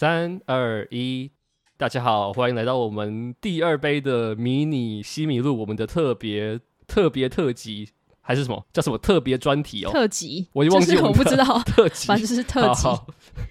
[0.00, 1.30] 三二一，
[1.76, 7.86] 大家好，欢迎来到我们第二杯的迷你西米露，我们的特别特别特辑
[8.22, 9.90] 还是什么叫什么特别专题哦？
[9.92, 12.88] 特辑，我就忘记我，我不知道特辑，反正是特辑。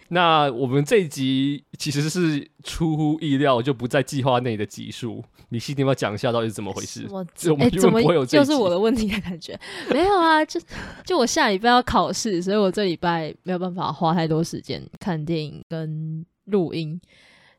[0.08, 5.24] 那我们这一集其实是出乎意料，就不在计划内的集数。
[5.50, 7.06] 你细听要讲一下，到底是怎么回事？
[7.12, 7.24] 我
[7.60, 9.56] 哎，怎么又是我的问题的感觉？
[9.94, 10.60] 没有啊，就
[11.06, 17.00] 就我下礼拜要考试，所以我这礼拜没有办法花太多时间看电影跟录音，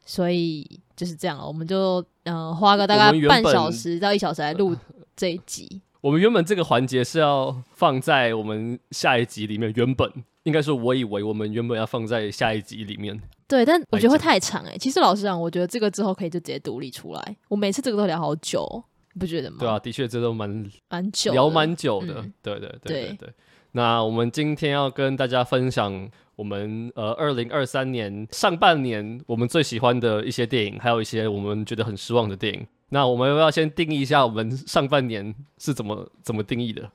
[0.04, 1.46] 所以就是这样了。
[1.46, 4.76] 我们就嗯、呃，花个大概半小时到一小时来录
[5.16, 5.80] 这一集。
[6.00, 10.10] 我们原本这个环节是要放在我们下一集里面，原本
[10.44, 13.20] 应该说，我以为我们原本要放在下一集里面。
[13.46, 14.78] 对，但我觉得会太长哎、欸。
[14.78, 17.36] 其实老实讲，我觉得这个之后可以就直接独立出来。
[17.48, 19.58] 我每次这个都聊好久，你不觉得吗？
[19.60, 20.48] 对啊，的确这都蛮
[20.88, 22.24] 蛮久，聊蛮久的。
[22.40, 23.28] 对对对对，对。
[23.72, 26.08] 那我们今天要跟大家分享
[26.40, 32.66] 我们呃二零二三年上半年我们最喜欢的一些电影，还有一些我们觉得很失望的电影。
[32.88, 36.90] 那我们要不要先定义一下我们上半年是怎么怎么定义的？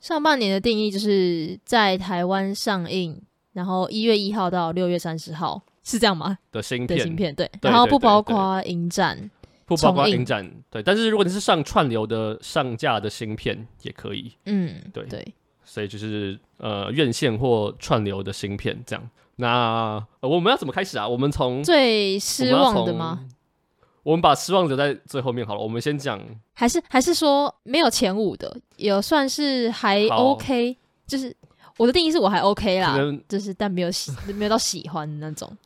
[0.00, 3.18] 上半年的定义就是在台湾上映，
[3.54, 5.62] 然后一月一号到六月三十号。
[5.82, 6.36] 是这样吗？
[6.52, 9.30] 的新片，的新片对，然后不包括影展，
[9.64, 10.82] 不包括影展，对。
[10.82, 15.26] 但是如果你是上串流的上架的新片也可以，嗯，对对。
[15.70, 19.10] 所以就是呃院线或串流的新片这样。
[19.36, 21.06] 那、呃、我们要怎么开始啊？
[21.06, 23.24] 我们从最失望的吗？
[24.02, 25.60] 我们把失望留在最后面好了。
[25.60, 26.20] 我们先讲，
[26.54, 30.76] 还是还是说没有前五的，也算是还 OK，
[31.06, 31.34] 就是
[31.76, 32.98] 我的定义是我还 OK 啦，
[33.28, 35.56] 就是但没有喜没有到喜欢的那种。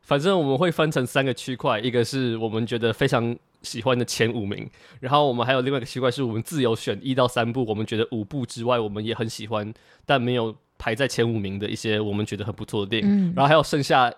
[0.00, 4.68] 反正我们会分成三个区块，一个是我们觉得非常喜欢的前五名，
[5.00, 9.72] 然后我们还有另外一个区块是我们自由选一到三部，我们觉得五部之外我们也很喜欢，
[10.04, 14.12] 但没有排在前五名的一些我们觉得很不错的电影，嗯，然后还有剩下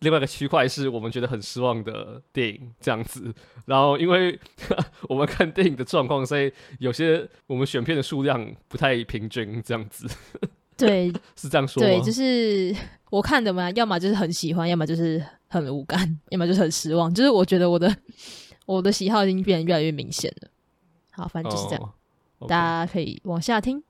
[0.00, 3.32] 另外一个区块是我们觉得很失望的电影这样子。
[3.66, 4.38] 然后因为
[5.08, 10.06] 我们看电影的状况，所以有些我们选片的数量不太平均这样子。
[10.76, 11.88] 对， 是这样说吗？
[11.88, 12.74] 对，就是
[13.10, 15.24] 我看的嘛，要么就是很喜欢，要么就是。
[15.48, 17.14] 很无感，要么就是很失望。
[17.14, 17.88] 就是我觉得我的
[18.66, 20.48] 我的喜好已经变得越来越明显了。
[21.12, 21.92] 好，反正就是这样
[22.40, 22.48] ，oh.
[22.50, 23.82] 大家可以往下听。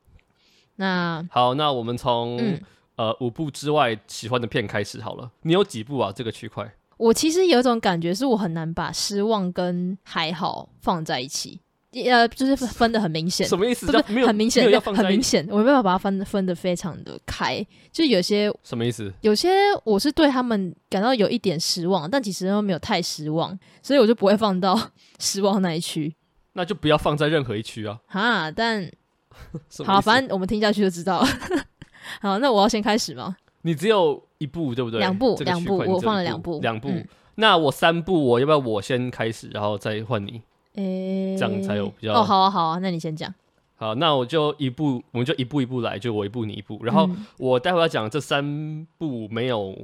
[0.76, 2.62] 那好，那我们从、嗯、
[2.96, 5.32] 呃五部之外喜欢的片开始好了。
[5.42, 6.12] 你有几部啊？
[6.14, 6.72] 这个区块？
[6.98, 11.60] 我其实有一种感觉，是我很难把失望跟还好放在一起。
[12.04, 13.86] 呃，就是分的很明显，什么意思？
[13.86, 14.64] 不是很明显，
[14.94, 17.64] 很明显，我没办法把它分分的非常的开。
[17.90, 19.12] 就有些什么意思？
[19.22, 19.50] 有些
[19.84, 24.78] 我是对他们感到有一点失望，但其实都没有太失望，所以我就不会放到
[25.18, 26.14] 失望那一区。
[26.52, 27.98] 那就不要放在任何一区啊！
[28.06, 28.90] 哈，但
[29.84, 31.26] 好，反正我们听下去就知道了。
[32.22, 33.36] 好，那我要先开始吗？
[33.62, 34.98] 你只有一步对不对？
[35.00, 36.88] 两步，两步，我放了两步，两步。
[36.88, 40.40] 嗯、那我三步，我要不要我先开始，然后再换你？
[40.76, 43.32] 诶、欸，这样才有比较哦，好啊，好啊，那你先讲。
[43.78, 46.80] 好，那我就一步，我们就一步一步来，就我一步你一步。
[46.82, 47.06] 然后
[47.36, 49.76] 我待会要讲这三部没有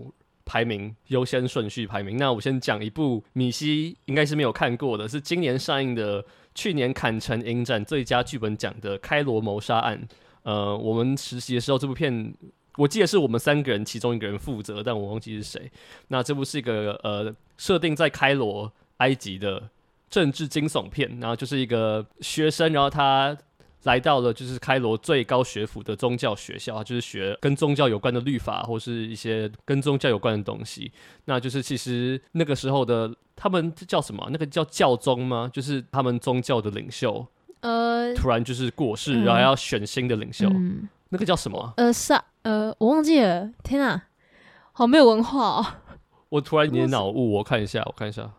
[0.46, 2.16] 排名优先顺序排名。
[2.16, 9.98] 那我先讲一部米西应该是没有看过的，是今年上映的，去年坎城影展最佳剧本奖的《开罗谋杀案》。
[10.44, 12.32] 呃，我们实习的时候，这部片
[12.78, 15.70] 我记得是我们三个人其中一个人负责，但我忘记是谁。
[16.08, 19.62] 那这部是一个呃设定在开罗埃及的。
[20.12, 23.34] 政治惊悚片，然后就是一个学生，然后他
[23.84, 30.92] 来到了就是开罗最高学府的宗教学校，就是学跟宗教有关的律法或是一些跟宗教有关的东西。
[31.24, 34.28] 那就是其实那个时候的他们叫什么？
[34.30, 35.50] 那个叫教宗吗？
[35.50, 37.26] 就是他们宗教的领袖，
[37.60, 41.72] 呃，突然就是过世，嗯、然后要选新的领袖，嗯、那个叫什么？
[41.78, 42.12] 呃，是
[42.42, 43.50] 呃，我忘记了。
[43.64, 44.02] 天哪，
[44.72, 45.66] 好没有文化哦！
[46.28, 48.30] 我突然有点脑雾，我看一下，我看一下。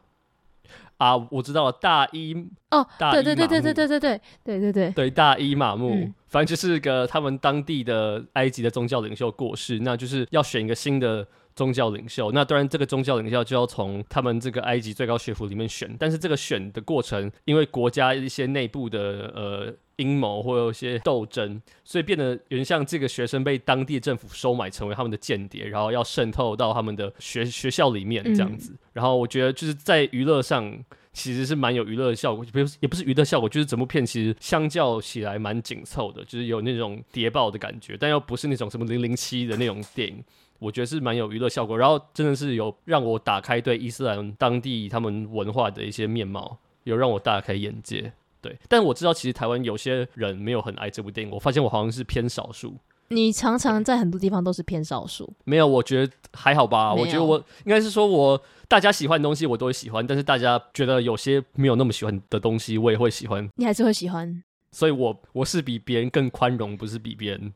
[0.98, 2.34] 啊，我知道了，大一
[2.72, 12.32] 哦，对对对对对对对对对对对对，大一马木，嗯、反正就是个他们当地的埃及的宗教领袖过世，那就是要选一个新的宗教领袖。
[12.32, 19.00] 那当然，这个宗教领袖就要从他们这个埃及最高学府里面选，但是这个选的过程，因为国家一些内部的
[19.36, 19.76] 呃。
[19.98, 28.72] 阴谋或有一些斗争，所以变得有点像这个学生被当地政府收买，成为他们的间谍，然后要渗透到他们的学学校里面这样子。
[28.74, 30.72] 嗯、然后我觉得就是在娱乐上
[31.12, 40.24] 其实是蛮有娱乐的效果，不是也不是娱乐效果，就是整部片其实相较起来蛮紧凑的，就是有那种谍报的感觉，但又不是那种什么零零七的那种电影。
[40.60, 48.14] 我觉得是蛮有娱乐效果，然后真的是有让我打开对伊斯兰当地他们文化的一些面貌，有让我大开眼界。
[48.44, 52.76] 对，但我知道其实台湾有些人没有很爱这部电影，我发现我好像是偏少数。
[53.08, 55.32] 你常常在很多地方都是偏少数。
[55.46, 56.94] 没有，我觉得还好吧。
[56.94, 63.48] 我觉得我应该是说我大家喜欢的东西我都会喜欢，但是大家觉得有些没有那么喜欢的东西，我也会喜欢。
[63.56, 64.44] 你还是会喜欢。
[64.74, 67.54] 所以我我是比别人更宽容，不是比别人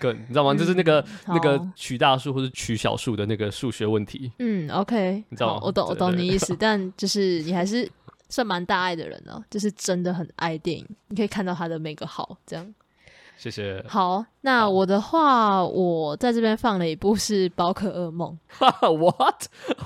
[0.00, 0.52] 更，你知道吗？
[0.52, 4.32] 嗯、就是那个那个取大数或者取小数的那个数学问题。
[4.40, 5.60] 嗯，OK，你知道吗？
[5.62, 7.88] 我懂，我懂你意思，但就是你还是
[8.28, 12.74] 算蛮大爱的人哦，就是真的很爱电影，你可以看到他的每个好，这样。
[13.38, 13.84] 谢谢。
[13.86, 18.36] 好，那我的话，我在这边放了一部是《宝可噩梦》。
[18.96, 19.42] What？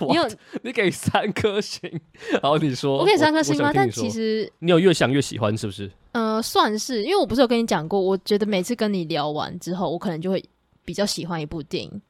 [0.09, 0.31] 你有
[0.63, 2.01] 你给三颗星？
[2.41, 3.73] 好，你说我给三颗星吗？
[3.75, 5.91] 但其实你有越想越喜欢，是不是？
[6.13, 10.45] 呃，算是，因为我不是有跟你讲过，我觉得每次跟你聊完之后，我可能就会
[10.85, 12.01] 比较喜欢一部电影。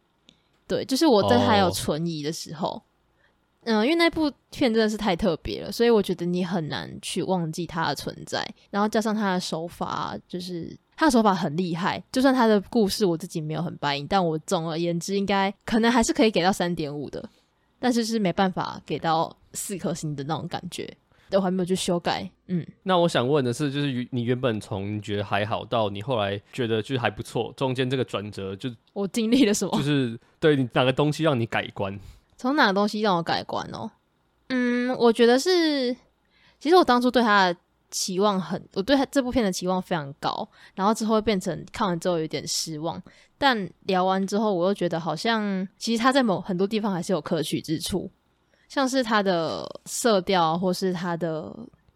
[0.68, 2.82] 对，就是我在还有存疑的时候，
[3.64, 3.80] 嗯、oh.
[3.80, 8.46] 呃，因为那部片真的是太特别了，所以我觉得你很难去忘记它的存在。
[8.70, 10.76] 然后加上它的手法，就是。
[10.96, 17.26] 他的手法很厉害，就算他的故事我自己没有很 buy 但我总而言之应该可能还是可以给到三点五的，
[17.78, 20.94] 但是是没办法给到四颗星的那种感觉，
[21.32, 22.30] 我还没有去修改。
[22.48, 29.74] 嗯，那我想问的是，就是你原本从你觉得还好到你后来觉得就是还不错，中间这个转折就我经历了什么？
[29.78, 31.98] 就是对你哪个东西让你改观？
[32.40, 33.90] 从哪个东西让我改观哦？
[34.48, 35.94] 嗯，我觉得是，
[36.58, 37.58] 其实我当初对他的。
[37.92, 43.02] 期望很，我对他这部片的期望非常高，然后之后会变成看完之后有点失望。
[43.36, 48.08] 但聊完之后，我又觉得好像其实他在某很多地方还是有可取之处，
[48.68, 51.52] 像是他的色调或是他的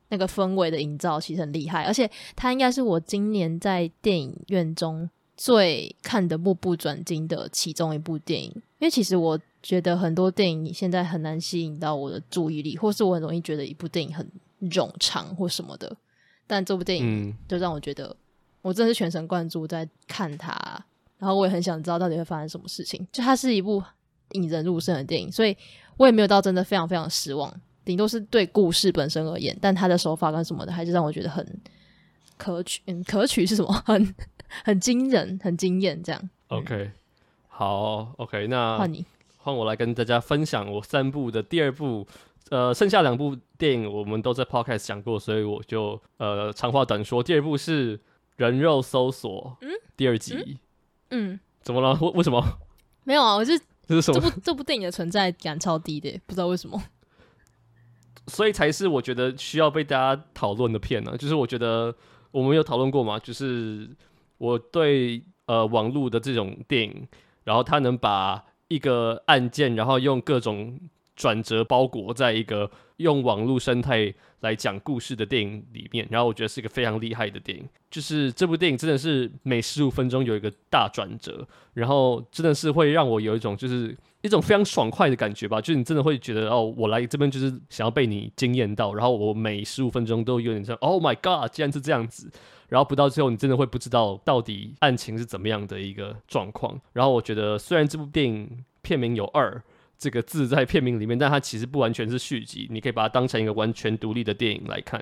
[0.09, 1.85] 那个氛围的营造，其实很厉害。
[1.85, 8.51] 而且他应该是我今年在电影院中最看得目不转睛的其中一部电影，
[8.81, 14.31] 因为其实我觉得很多电影现在很难吸引到我的注意力，或是我很容易觉得一部电影很。
[14.71, 15.95] 冗长或什么的，
[16.47, 18.17] 但这部电影就让我觉得，
[18.63, 20.55] 我真的是全神贯注在看它，
[21.19, 23.07] 然后我也很想知道到底会发生什么事情。
[23.13, 23.83] 就它是一部
[24.31, 25.55] 引人入胜的电影，所以
[25.99, 31.47] 我也没有到真的非常非常失望，顶多是对故事本身而言，但它的手法跟什么的，还是让我觉得很
[32.39, 32.81] 可取。
[32.87, 33.71] 嗯，可取是什么？
[33.85, 34.15] 很
[34.65, 36.03] 很惊人，很惊艳。
[36.03, 36.31] 这样。
[36.49, 36.91] OK，
[37.49, 39.05] 好，OK，那换你，
[39.45, 42.07] 换我来跟大家分享我三部的第二部。
[42.51, 47.23] 呃，剩下两部电影我们都在 podcast 讲过，所以我就呃长话短说。
[47.23, 47.97] 第二部是
[48.37, 50.59] 《人肉搜索》嗯，第二集
[51.11, 51.33] 嗯。
[51.33, 51.99] 嗯，怎么了？
[52.03, 52.43] 为为什么？
[53.05, 53.59] 没有啊，我是
[53.89, 54.21] 这是什么？
[54.21, 56.83] 这部这部电影的存在感超低的，不知道为什么。
[58.27, 61.17] 所以才是我觉得需要被大家讨论的片呢、啊。
[61.17, 61.95] 就是我觉得
[62.31, 63.89] 我们有讨论过嘛，就是
[64.37, 67.09] 我对呃网络的这种电影，
[67.45, 68.45] 然后它能把
[68.75, 70.79] 一个案件，然后用各种。
[71.17, 77.65] 转折包裹在一个用网络生态来讲故事的电影里面，然后我觉得是一个非常厉害的电影。
[77.89, 85.61] 就是这部电影真的是每十五分钟有一个大转折，然后真的是会让我有一种就是一种非常爽快的感觉吧。
[85.61, 92.29] 就是你真的会觉得哦，我来这边就是想要被你惊艳到，然后我每十五分钟都有点像 Oh my God，竟然是这样子。
[92.75, 96.81] 然后不到最后，你真的会不知道到底案情是怎么样的一个状况。
[96.93, 99.63] 然后我觉得虽然这部电影片名有二。
[99.97, 105.01] 这个字在片名里面，但它其实不完全是续集，你可以把它当成一个完全独立的电影来看。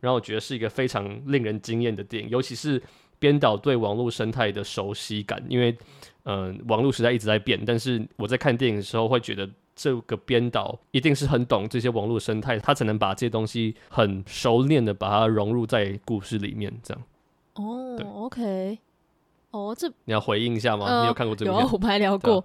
[0.00, 2.82] 然后我觉得是一个非常令人惊艳的电影，尤其是
[3.20, 5.74] 编导对网络生态的熟悉感，因为
[6.24, 16.70] 嗯、网络时代一直在变，但是我在看电影的时候会觉得这个编导一定是很懂这些网络生态，他才能把这些东西很熟练的把它融入在故事里面。
[16.82, 17.02] 这样
[17.54, 18.78] 哦，OK，
[19.50, 20.86] 哦，这你要回应一下吗？
[20.86, 21.50] 呃、你有看过这部？
[21.50, 22.44] 有啊，我们还聊过。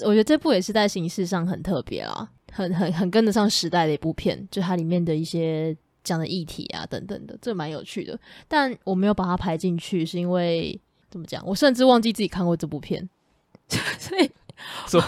[0.00, 8.18] 我觉得这部也是在形式上很特别啦，很很很跟得上时代的一部片，就它里面的一些讲的议题啊等等的，这蛮有趣的。
[8.48, 10.80] 但我没有把它排进去，是因为
[11.10, 11.44] 怎么讲？
[11.46, 13.08] 我甚至忘记自己看过这部片，
[13.68, 14.28] 所以，
[14.86, 15.04] 所以，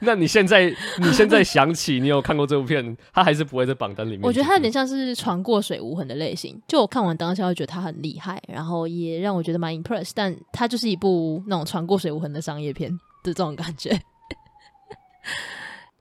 [0.00, 4.22] 那你现在你现在想起你有看过这部片，它还是不会在榜单里面。
[4.22, 12.90] 我觉得它有点像是船过水无痕的类型，就我看完当下会觉得它很厉害，然后也让我觉得蛮 impressed，但它就是一部那种船过水无痕的商业片
[13.22, 14.00] 的这种感觉。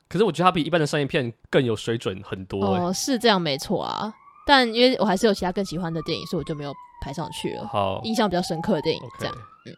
[0.07, 2.65] 可是我觉得它比一般的商业片更有水准很多。
[2.65, 4.11] 哦，是这样没错啊，
[4.47, 7.67] 但因为我还是有其他更喜欢的电影，所以我就没有排上去了。
[7.67, 9.35] 好，印象比较深刻的电影.这样，
[9.67, 9.73] 嗯，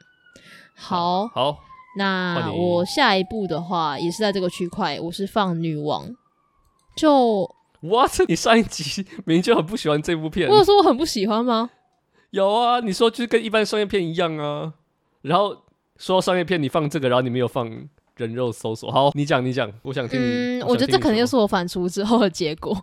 [0.73, 1.59] 好，好，
[1.97, 6.09] 那我下一步的话也是在这个区块，我是放女王。
[6.95, 7.49] 就
[7.81, 8.11] What？
[8.27, 11.69] 你上一集明明就很不喜欢这部片，我有说我很不喜欢吗？
[12.31, 14.73] 有啊，你说就是跟一般商业片一样啊，
[15.21, 15.55] 然后
[15.97, 17.89] 说到商业片你放这个，然后你没有放。
[18.17, 20.19] 人肉搜索，好，你讲你讲，我想听。
[20.21, 22.79] 嗯，我觉得这肯定是我反刍之后的结果。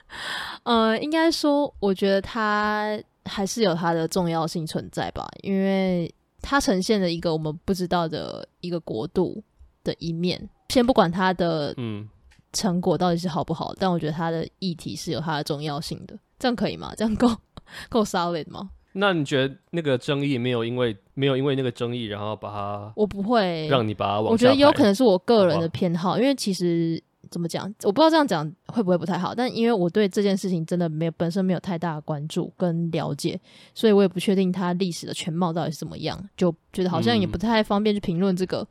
[0.64, 6.12] 呃，应该说，我觉得它还是有它的重要性存在吧，因为
[6.48, 9.42] 它呈现了一个我们不知道的一个国度
[9.82, 10.48] 的一面。
[10.68, 12.08] 先不管它的嗯
[12.52, 16.16] 成果到底是好不好，嗯、但我觉得它的议题是有它的重要性的。
[16.38, 16.92] 这样可以吗？
[16.96, 17.28] 这样够
[17.90, 18.70] 够 solid 吗？
[18.92, 33.38] 那你觉得那个争议没有因为没有因为那个争议，然后把它我不会让你把它我觉得有可能是我个人的偏好，因为其实怎么讲，我不知道这样讲会不会不太好，但因为我对这件事情真的没有本身没有太大的关注跟了解，
[33.74, 38.58] 所以我也不确定它历史的全貌到底是怎么样，就觉得好像也不太方便去评论这个。
[38.58, 38.68] 嗯、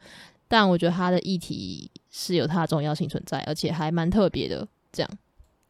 [0.48, 4.68] 但我觉得它的议题是有它的重要性存在，而且还蛮特别的。
[4.92, 5.10] 这样，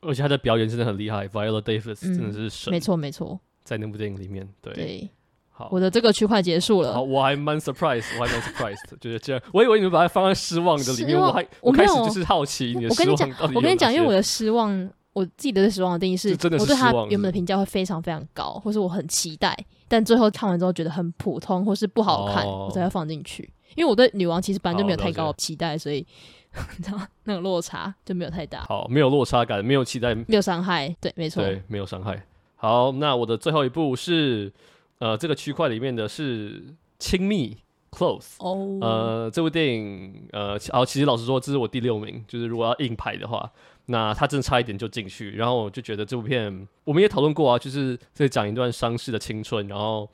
[0.01, 3.39] 而且他的表演真的很厉害，Viola Davis 真的是神，没错没错。
[3.63, 5.09] 在那部电影里面，对，对
[5.57, 6.93] 好，我的这个区块结束了。
[6.93, 9.41] 好，我还蛮 surprise，我还蛮 surprised， 就是这样。
[9.53, 13.43] 我以为你们把它放在失望的里面，我还我开始就是好奇你的失望到底有哪。
[13.43, 19.57] 我跟你讲，我跟你讲，因为我的失望，我自己的失望的定义是，真的是我对他原本的评价会非常非常高，或是我很期待，
[19.87, 23.49] 但最后看完之后觉得很普通，或是不好看，哦、我才会放进去。
[23.75, 26.05] 因为我对女王其实本来就没有太高的期待，所以
[26.77, 28.65] 你知道那个落差就没有太大。
[28.65, 32.21] 好，没有落差感，没有期待，没有伤害，对，没错，对，没有伤害。
[32.57, 34.51] 好，那我的最后一步是，
[34.99, 36.63] 呃，这个区块里面的是
[36.99, 37.57] 亲密
[37.91, 38.35] close。
[38.39, 43.51] 哦，呃，这部电影，呃，哦，其实老实说，这是我第六名，就是如果要硬排的话，
[43.87, 45.31] 那他真的差一点就进去。
[45.31, 50.09] 然后我就觉得这部片，我们也讨论过啊，就是在讲一段伤逝的青春，然后，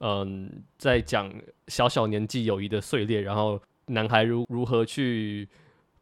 [0.00, 1.32] 嗯、呃，在讲
[1.68, 5.48] 小小年纪友谊的碎裂，然后男孩如如何去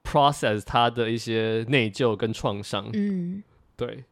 [0.02, 2.90] process 他的一些内疚跟创伤。
[2.92, 3.42] 嗯，
[3.76, 4.04] 对。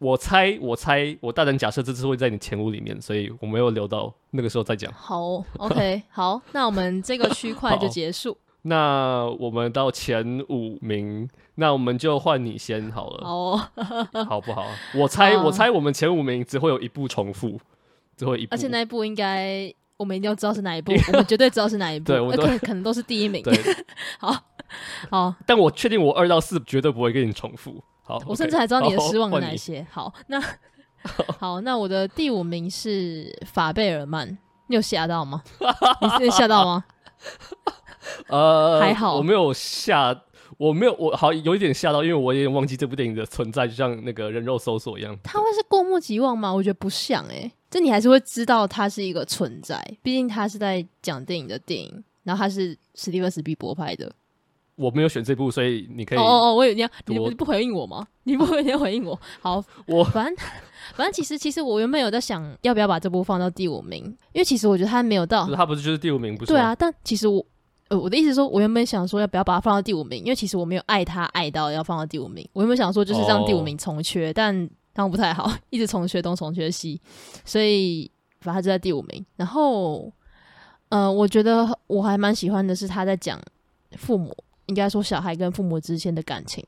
[0.00, 4.90] 我猜，我猜，我大胆假设这次会在你前五里面，所以我没有留到那个时候再讲。
[4.94, 8.34] 好，OK， 好，那我们这个区块就结束。
[8.62, 13.28] 那我们到前五名，那我们就换你先好了。
[13.28, 13.60] 哦，
[14.26, 14.66] 好不好？
[14.94, 17.60] 我猜，我猜我们前五名只会有一部重复，
[18.16, 23.42] 只会一部，而且那一部应该我们一定要知道是哪一部， 我们绝对知道是哪一部，对，我可能可能都是第一名。
[23.42, 23.54] 对，
[24.18, 24.34] 好，
[25.10, 27.82] 好，但我确定我二到四绝对不会跟你重复。
[28.10, 29.86] 好，我甚至还知道你的失望有哪些。
[29.90, 30.42] 好，那
[31.38, 34.28] 好，那我的第五名是法贝尔曼，
[34.66, 35.42] 你有吓到吗？
[36.02, 36.84] 你是吓到吗？
[38.26, 40.22] 呃，还好，我没有吓，
[40.58, 45.16] 我没有，我好有一点吓到，因为我有点忘记这部电影的存在，就像那个人肉搜索一样。
[45.22, 46.52] 他会是过目即忘吗？
[46.52, 54.10] 我觉得不像哎、欸，这你还是会知道它是一个存在，毕竟他是在讲电影的电影，然后他是史蒂芬史匹柏拍的。
[54.80, 58.06] 我没有选这部，所以你可以哦哦，我有你要你不不回应我吗？
[58.24, 59.18] 你不会先回应我？
[59.40, 60.34] 好，我反正
[60.94, 66.52] 反正其实其实我原本有在想要不要把这部放到第五名，因为其实我觉得他没有到，他不是就是第五名不是？
[66.52, 67.44] 对啊，但其实我
[67.88, 72.48] 呃我的意思是说，我原本想说要不要把它放到第五名，因为其实我没有爱他爱到要放到第五名。
[72.54, 77.00] 我原本想说就是让第五名从缺，哦、但当不太好， 一直从缺东从缺西，
[77.44, 78.10] 所以
[78.40, 79.24] 反正他就在第五名。
[79.36, 80.10] 然后
[80.88, 83.40] 呃，我觉得我还蛮喜欢的是他在讲
[83.96, 84.34] 父母。
[84.70, 86.64] 应该说，小孩跟父母之间的感情，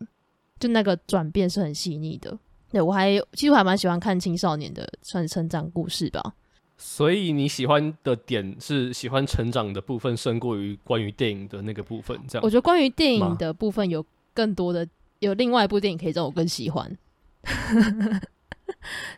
[0.58, 2.36] 就那个转变是很细腻的。
[2.72, 6.34] 对，我还其实我还蛮喜欢看青少年的算成长故事吧。
[6.76, 12.18] 所以你喜欢的点是喜欢成长的部分，胜过于关于电影的那个部分。
[12.26, 14.04] 这样，我觉得关于电影的部分有
[14.34, 14.84] 更多的，
[15.20, 16.98] 有另外一部电影可以让我更喜欢。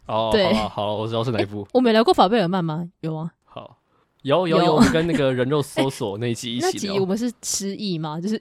[0.07, 1.63] 哦， 对，好，好，我知道是哪一部。
[1.63, 2.87] 欸，我没聊过法贝尔曼吗？
[3.01, 3.33] 有啊？
[3.45, 3.79] 好，
[4.23, 6.73] 有有有，跟那个人肉搜索那一集 一起，欸。
[6.73, 8.21] 那集我们是失忆吗？
[8.21, 8.39] 就是。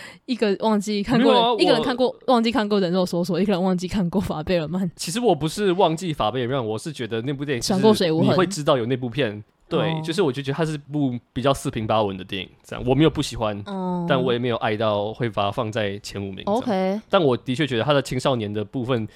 [0.26, 4.90] 一个忘记看过，啊、一个人看过忘记看过人肉搜索，一个人忘记看过法贝尔曼。
[4.96, 9.42] 其实我不是忘记法贝尔曼，我是觉得那部电影想过谁你会知道有那部片。
[9.68, 12.48] 对，哦、就是我就觉得它是部比较四平八稳的电影。
[12.62, 16.44] 这样我没有不喜欢，嗯、但我也没有爱到会把它放在前五名。
[16.44, 19.08] OK，但我的确觉得他的青少年的部分，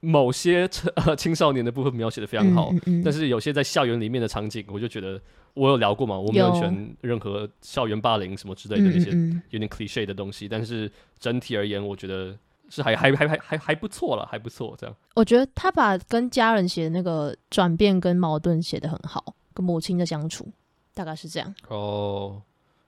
[0.00, 0.66] 某些
[1.18, 5.20] 青少年的部分描写的非常好，嗯嗯、但是有些在校园里面的场景，我就觉得。
[5.54, 6.18] 我有聊过嘛？
[6.18, 9.10] 我没有选任何校园霸凌什么之类的那些
[9.50, 12.36] 有点 cliche 的东西，嗯嗯、但是整体而言，我觉得
[12.68, 14.74] 是还还还还还还不错了，还不错。
[14.78, 20.46] 这样，我觉得他把跟家人写的那个转变跟矛盾写的很好，跟母亲的相处
[20.94, 21.54] 大概是这样。
[21.68, 22.42] 哦、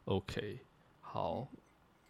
[0.05, 0.59] oh,，OK，
[1.01, 1.49] 好。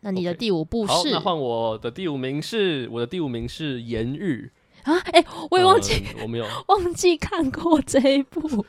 [0.02, 0.92] 那你的第五部是？
[0.92, 4.50] 好，那换我的第五名是我的第五名是《言日》
[4.90, 4.98] 啊！
[5.12, 8.64] 哎、欸，我也忘记、嗯，我没有 忘记看过这一部。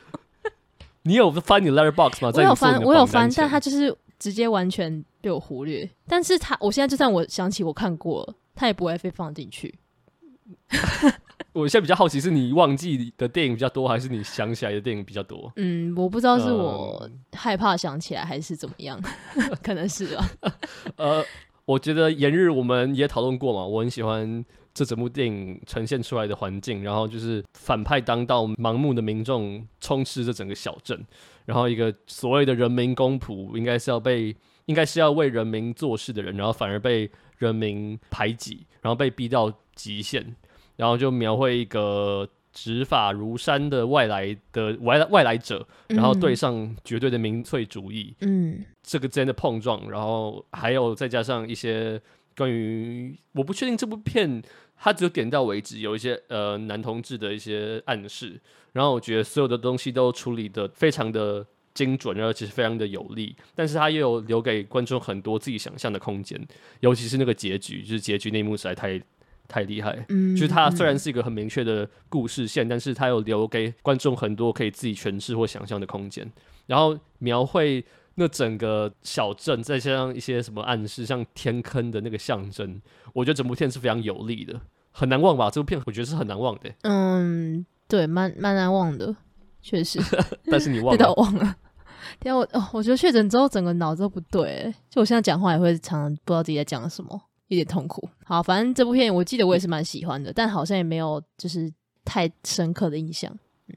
[1.04, 2.32] 你有翻你 Letterboxd 吗？
[2.34, 5.90] 我有翻，我有翻，但他就是直接完全被我忽略。
[6.08, 9.74] 但是他，我现在就算我想起我看过了，他也不会被放进去。
[11.54, 15.52] 我现在比较好奇，是你忘记的电影比较多，还是你想起来的电影比较多？
[15.58, 19.02] 嗯，我不知道是我害怕想起来，还是怎么样，
[19.62, 20.32] 可能是吧。
[20.96, 21.24] 呃，
[21.66, 31.00] 我觉得《炎日》我们也讨论过嘛，我很喜欢这整部电影呈现出来的环境，然后就是反派当道，盲目的民众充斥着整个小镇，
[31.46, 34.36] 然后一个所谓的人民公仆，应该是要被，
[34.66, 40.36] 应该是要为人民做事的人，然后反而被人民排挤，然后被逼到极限，
[40.76, 42.28] 然后就描绘一个。
[42.54, 51.98] 执法如山的外来的外来外来者，然后对上绝对的民粹主义，嗯，这个之间的碰撞，然后还有再加上一些
[52.42, 54.42] 关于我不确定这部片
[54.76, 58.42] 它只有点到为止，有一些呃男同志的一些暗示，
[58.74, 61.46] 然后我觉得所有的东西都处理的非常的
[61.76, 66.40] 精准，而且是非常的有力，但是它也有留给观众很多自己想象的空间，
[66.80, 69.00] 尤其是那个结局，就是结局那一幕实在太。
[69.48, 76.26] 太厉害，嗯，就是它虽然是一个很明确的故事线，嗯，但是它有留给观众很多可以自己诠释或想象的空间。
[76.68, 77.84] 然后描绘
[78.16, 82.82] 那整个小镇，再加上一些什么暗示，像天坑的那个象征，
[83.14, 84.60] 我觉得整部片是非常有力的，
[84.92, 85.50] 很难忘吧？
[85.50, 86.72] 这部片我觉得是很难忘的。
[86.84, 89.16] 嗯，对，蛮蛮难忘的，
[89.62, 90.00] 确实。
[90.52, 91.14] 但是你忘了？
[91.14, 91.56] 忘了。
[92.24, 97.20] 因为我哦，我觉得确诊之后，整个脑子都不对，就我现在讲话也会常常不知道自己在讲什么。
[97.48, 98.08] 有点痛苦。
[98.24, 101.70] 好，反正这部片我记得我也是蛮喜欢的，但好像也没有就是
[102.06, 103.30] 太深刻的印象。
[103.68, 103.76] 嗯，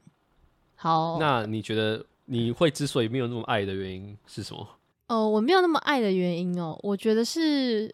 [0.75, 4.61] 好，那你觉得你会之所以没有那么爱的原因是什么？
[5.07, 7.93] 哦、呃，我没有那么爱的原因哦，我觉得是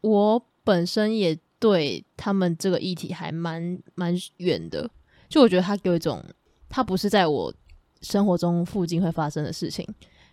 [0.00, 4.88] 我本身也对他们这个议题还蛮蛮远的，
[5.28, 6.24] 就我觉得他给我一种，
[6.68, 7.52] 他不是在我
[8.00, 9.86] 生活中附近会发生的事情。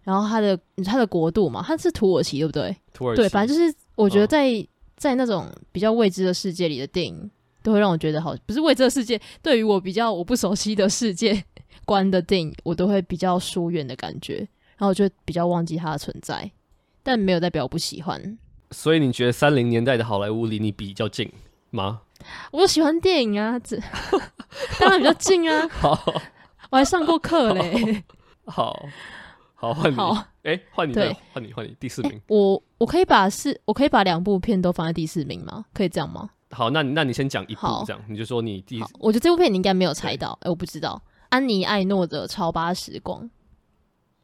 [0.04, 2.76] 然后他的他的国度嘛，他是土耳其对不对？
[2.94, 4.52] 土耳其，对，反正就是我觉得在。
[4.52, 4.66] 哦
[5.00, 7.32] 在那种比较未知的世界里的电影，
[7.64, 11.42] 都会让我觉得好，不是未知的世界，对于我比较我不熟悉的世界
[11.90, 16.52] 观的电影，我都会比较疏远的感觉，然后就比较忘记它的存在，
[17.02, 18.38] 但没有代表我不喜欢。
[18.70, 21.32] 所以你觉得三零年代的好莱坞离你比较近
[21.72, 22.02] 吗？
[22.52, 23.76] 我喜欢电影啊，这
[24.80, 25.68] 当然比较近啊。
[25.82, 26.00] 好，
[26.70, 28.04] 我还上过课嘞。
[28.46, 28.88] 好。
[29.56, 29.98] 好，换你。
[30.44, 32.12] 哎，换、欸、你，对，换你，换你，第四名。
[32.12, 35.66] 欸、我我可以把四，我可以把两部片都放在第四名吗？
[35.74, 36.30] 可以这样吗？
[36.52, 38.80] 好，那你那你先讲一部，这样你就说你第。
[39.00, 41.02] 我觉得这部片你应该没有猜到，哎、欸，我不知道。
[41.30, 43.24] 安妮艾诺的《超八时光》。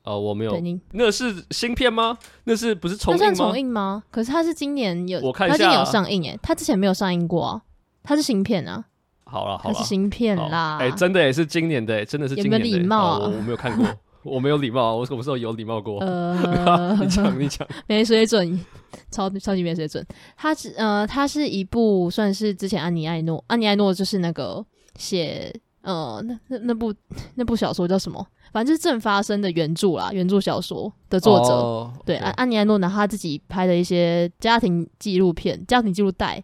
[0.04, 0.62] 哦，我没有。
[0.92, 2.18] 那是新片吗？
[2.44, 3.26] 那是不是重映吗？
[3.26, 4.04] 那算重映吗？
[4.12, 7.62] 可是它是今年有，我看一下，它今年有上映，哎，它之前没有上映过啊，
[8.04, 8.86] 它是新片啊。
[9.24, 10.78] 好了好了，它是新片啦。
[10.80, 12.58] 哎、欸，真的也是今年的，真的是今年的。
[12.60, 13.20] 有没有礼貌啊？
[13.20, 13.86] 我我没有看过。
[14.26, 16.00] 我没有礼貌，我什么时候有礼貌过？
[16.00, 18.60] 呃， 你讲，你讲，没水准，
[19.12, 20.04] 超超级没水准。
[20.36, 24.66] 它是呃，它是一部算是之前安妮艾诺，安妮艾诺就是那个
[24.98, 25.54] 写
[25.86, 26.94] 呃那那那部
[27.36, 28.28] 那部小说叫什么？
[28.52, 31.54] 反正就是正发生的原著啦，原著小说的作者。
[31.54, 31.88] Oh.
[32.06, 36.44] 对，安安妮安诺拿他自己拍的一些家庭纪录片、家庭记录带、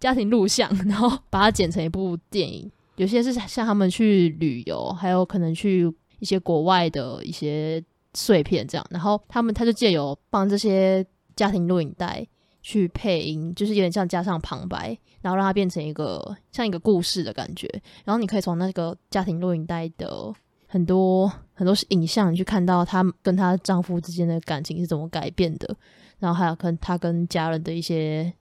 [0.00, 2.70] 家庭录像，然后把它剪成一部电影。
[2.96, 5.92] 有些是像他们去旅游，还有可能去。
[6.20, 11.04] 一些国外的一些碎片，这样，然后他们他就借由帮这些
[11.36, 12.26] 家庭录影带
[12.64, 17.68] 去配音，就是有点像加上旁白，然后让它变成一个像一个故事的感觉。
[18.06, 20.32] 然后你可以从那个家庭录影带的
[20.66, 25.76] 很多很多影像，你去看到她跟她丈夫之间的感情是怎么改变的，
[26.18, 28.32] 然后还有跟她跟家人的一些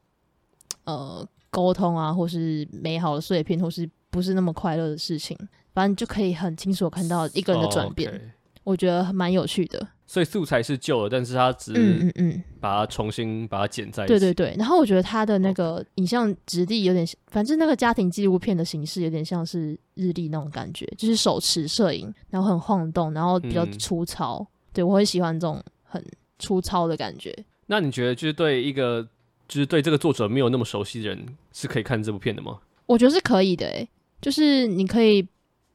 [0.85, 5.37] 呃沟通啊，或是美好的碎片，或是不是那么快乐的事情。
[5.73, 9.87] 反正就可以很清楚看到一个人的转变我觉得蛮有趣的。
[10.05, 14.13] 所以素材是旧的，但是它只嗯嗯嗯把它重新把它剪在一起。
[14.13, 24.37] 对对对，然后我觉得它的那个影像质地有点，反正那个家庭纪录片的形式有点像是日历那种感觉，就是手持摄影，然后很晃动，然后比较粗糙。
[24.39, 26.03] 嗯、对我很喜欢这种很
[26.37, 27.35] 粗糙的感觉。
[27.65, 29.01] 那你觉得就是对一个
[29.47, 32.59] 就是对这个作者没有那么熟悉的人是可以看这部片的吗？
[32.85, 33.89] 我觉得是可以的，诶，
[34.21, 35.27] 就是你可以。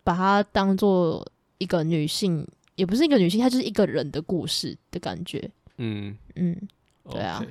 [0.04, 1.22] 把它当做
[1.58, 2.46] 一个女性，
[2.78, 5.50] 也不是一个女性，她就是一个人的故事的感觉。
[5.76, 6.56] 嗯嗯，
[7.10, 7.44] 对啊。
[7.44, 7.48] Okay.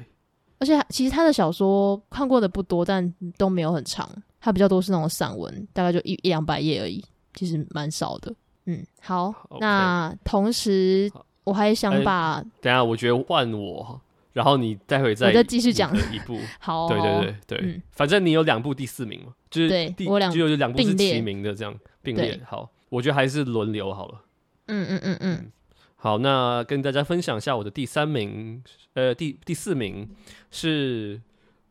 [0.60, 4.10] 而且其实她的小说看过的不多，但都没有很长，
[4.40, 7.04] 她比较多是那种散文，大概就一一两百页而已，
[7.36, 8.34] 其实蛮少的。
[8.66, 9.30] 嗯，好。
[9.50, 9.60] Okay.
[9.60, 11.12] 那同时
[11.44, 14.02] 我还想把，欸、等下我觉得换我，
[14.34, 16.40] 然后你待会再再继续讲一部。
[16.60, 21.78] 好，对对对对，嗯、反正你有两部第四名嘛，就是第对我两就有两部是齐名的这样。
[22.02, 24.22] 并列好，我觉得还是轮流好了。
[24.68, 25.52] 嗯嗯嗯嗯，
[25.96, 30.10] 好，那跟大家分享一下我的第三名，呃，第第四名
[30.52, 31.22] 是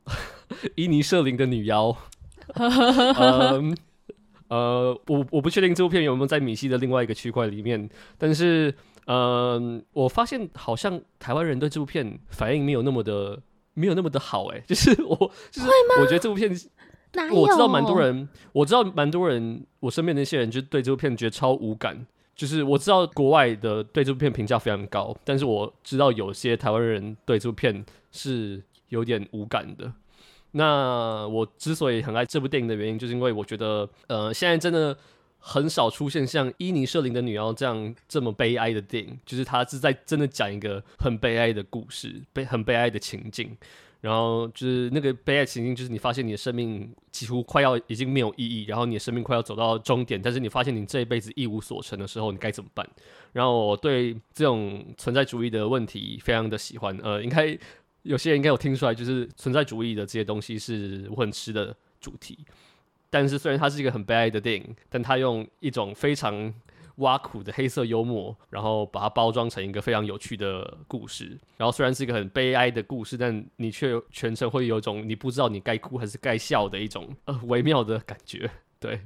[0.76, 1.96] 伊尼舍林的女妖。
[2.54, 3.76] 嗯，
[4.48, 8.72] 呃，我我不确定这部片有没有在米西的另外一个区块里面，但是，
[9.06, 9.16] 嗯、
[9.78, 13.40] 呃，我发现好像台湾人对这部片反应没有那么的
[13.74, 15.16] 没有那么的好， 哎，就是我
[15.50, 15.68] 就是
[16.00, 16.54] 我觉得这部片。
[17.32, 22.06] 我知道蛮多人，我知道蛮多人，我身边那些人就对这部片觉得超无感。
[22.36, 29.90] 就是我知道国外的对这部片评价非常高，但是我知道有些台湾人对这部片是有点无感的。
[30.52, 34.96] 那我之所以很爱这部电影的原因，就是因为我觉得，呃，现在真的
[35.38, 43.56] 很少出现像伊尼舍林的女妖这样这么悲哀的电影，就是他是在真的讲一个很悲哀的故事，悲很悲哀的情境。
[44.06, 52.88] 然后就是那个悲哀情境，就是你发现你的生命几乎快要已经没有意义，然后你的生命快要走到终点，但是你发现你这一辈子一无所成的时候，你该怎么办？
[53.32, 56.96] 然后我对这种存在主义的问题非常的喜欢。
[57.02, 57.58] 呃，应该
[58.02, 62.38] 有些人应该有听出来，就是存在主义的这些东西是我很吃的主题。
[63.10, 66.54] 但是虽然它是一个很悲哀的电影，但它用一种非常
[66.96, 71.38] 挖苦的黑色幽默，然后把它包装成一个非常有趣的故事。
[71.56, 78.50] 然后虽然是一个很悲哀的故事，但你却全程会有一种你不知道你该哭还是该笑的一种呃微妙的感觉。
[78.80, 78.96] 对，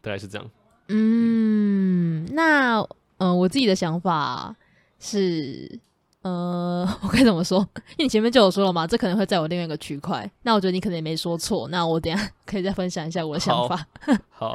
[0.00, 0.50] 大概是这样。
[0.88, 2.80] 嗯，那
[3.18, 4.54] 嗯、呃，我自己的想法
[4.98, 5.80] 是。
[6.24, 7.58] 呃， 我该怎么说？
[7.76, 10.28] 因为你前面就有说了嘛，这可能会在我另外一个区块。
[10.42, 11.68] 那我觉得你可能也没说错。
[11.68, 13.86] 那我等一下 可以再分享一下我的想法。
[14.32, 14.54] 好，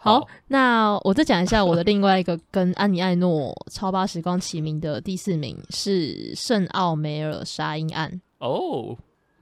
[0.00, 8.20] 好，好，那我再讲一下我的另外一个跟安妮艾诺超八时光齐名的第四名是圣奥梅尔杀婴案。
[8.38, 8.96] 哦，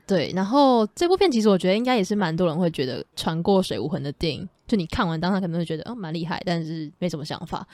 [0.07, 4.47] 对，然后这部片其实我觉得应该也是蛮多人会觉得船过水无痕的电影。
[4.67, 7.67] 就你看完当下可能会觉得哦蛮厉害，但是没什么想法。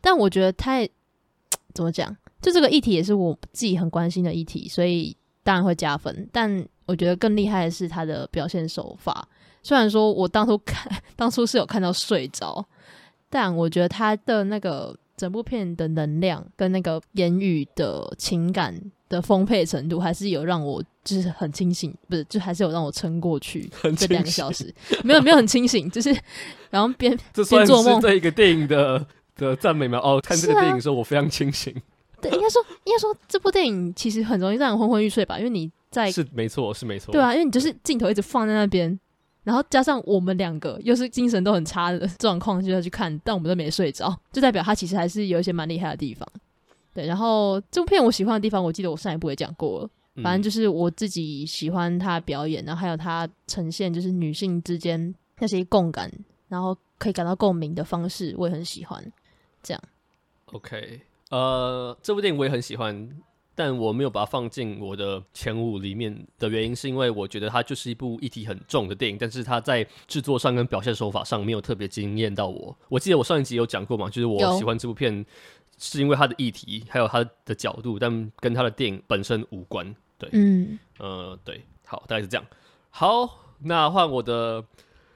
[0.00, 0.88] 但我觉得太
[1.74, 2.16] 怎么讲？
[2.42, 6.28] 就这个议题也是我自己很关心的议题，所以当然会加分。
[6.30, 9.26] 但我觉得更厉害的是他的表现手法。
[9.62, 12.66] 虽然说我当初看， 当初是有看到睡着，
[13.30, 18.74] 但我觉得他的那个整部片的能量跟那个言语的情感
[19.08, 24.74] 的丰沛程度，还是有让我就是很清醒，不是，就还是有让我撑过去 这两个小时。
[25.04, 26.12] 没有没有很清醒，就是
[26.70, 27.16] 然后边
[27.48, 28.00] 边做梦。
[28.00, 29.98] 这一个电影的的赞美吗？
[29.98, 31.72] 哦，看这个电影的时候我非常清醒。
[32.22, 38.98] 对，应该说，应该说，这部电影其实很容易让人昏昏欲睡吧，因为你在是没错，是没错，对啊，因为你就是镜头一直放在那边，
[39.42, 46.26] 然后加上我们两个又是精神都很差的 状况，就要去看，但我们都没睡着，就代表他其实还是有一些蛮厉害的地方。
[46.94, 49.90] 对，然后这部片我喜欢的地方，我记得我上一部也讲过了，
[50.22, 56.12] 反正就是我自己喜欢他表演，然后还有他呈现就是女性之间那些共感，
[56.48, 59.02] 然后可以感到共鸣的方式，我也很喜欢。
[59.62, 59.82] 这样
[60.52, 61.00] ，OK。
[61.32, 63.08] 呃，这部电影我也很喜欢，
[63.54, 72.76] 但我没有把它放进我的前五里面的原因，是因为我觉得它就是一部议题很重的电影，但是它在制作上跟表现手法上没有特别惊艳到我。
[72.90, 75.24] 我记得我上一集有讲过嘛，就是我喜欢这部片
[75.78, 79.96] 是因为它的议题还有它的角度，但跟它的电影本身无关。
[80.18, 82.44] 对，嗯，呃，对，好，大概是这样。
[82.90, 84.62] 好，那换我的。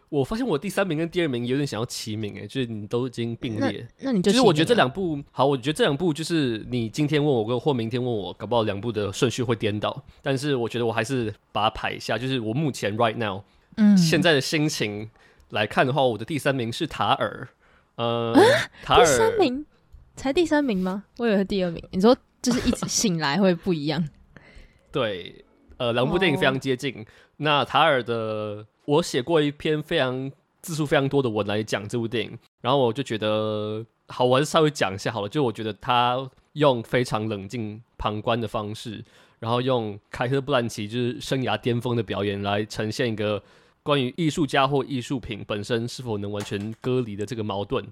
[0.09, 3.87] 我发现我第三名跟第二名有点想要齐名诶，就是你都已经并列。
[3.99, 10.05] 那，那你就其实我觉得这两部好，我觉得这两部就是你今天问我跟或明天问我，搞不好两部的顺序会颠倒。
[10.23, 13.43] 但是我觉得我还是把它排一下，就是我目前 right now，
[13.77, 15.11] 嗯，现在的心情
[15.51, 17.49] 来看的话，我的第三名是塔尔。
[17.97, 18.41] 呃，啊、
[18.85, 19.67] 塔尔第三名
[20.15, 21.03] 才第三名吗？
[21.19, 21.83] 我以为是第二名。
[21.91, 24.09] 你说就是一直醒来会不一样？
[24.93, 25.45] 对，
[25.79, 27.01] 呃，两部电影非常接近。
[27.01, 27.05] 哦、
[27.39, 28.65] 那塔尔的。
[28.87, 30.31] 我写过一篇非常
[30.63, 35.29] 字数非常多的文来讲这部电影，然后我就觉得好，我还是稍微讲一下好了。
[35.29, 39.05] 就我觉得他用非常冷静旁观的方式，
[39.39, 43.43] 然后用凯特·布兰奇就是生涯巅峰的表演来呈现一个
[43.83, 47.87] 关于艺术家或艺术品本身是否能完全割离的这个矛盾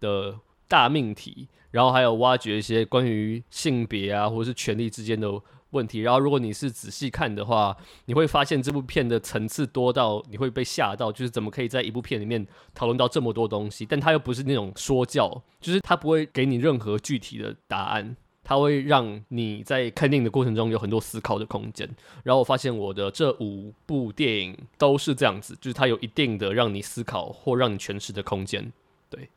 [0.00, 5.28] 的大命题，然后还有挖掘一些关于性别啊或者是权力之间的。
[5.70, 13.86] 问题，然后如果你是仔细看的话，你会发现这部片的层次多到你会被吓到，就是怎么可以在一部片里面讨论到这么多东西？
[13.86, 21.88] 但它又不是那种说教，就是它不会给你任何具体的答案，它会让你在看电影的过程中有很多思考的空间。
[22.24, 28.72] 然后我发现我的这五部电影都是这样子，就是它有一定的让你思考或让你诠释的空间。
[29.08, 29.30] 对，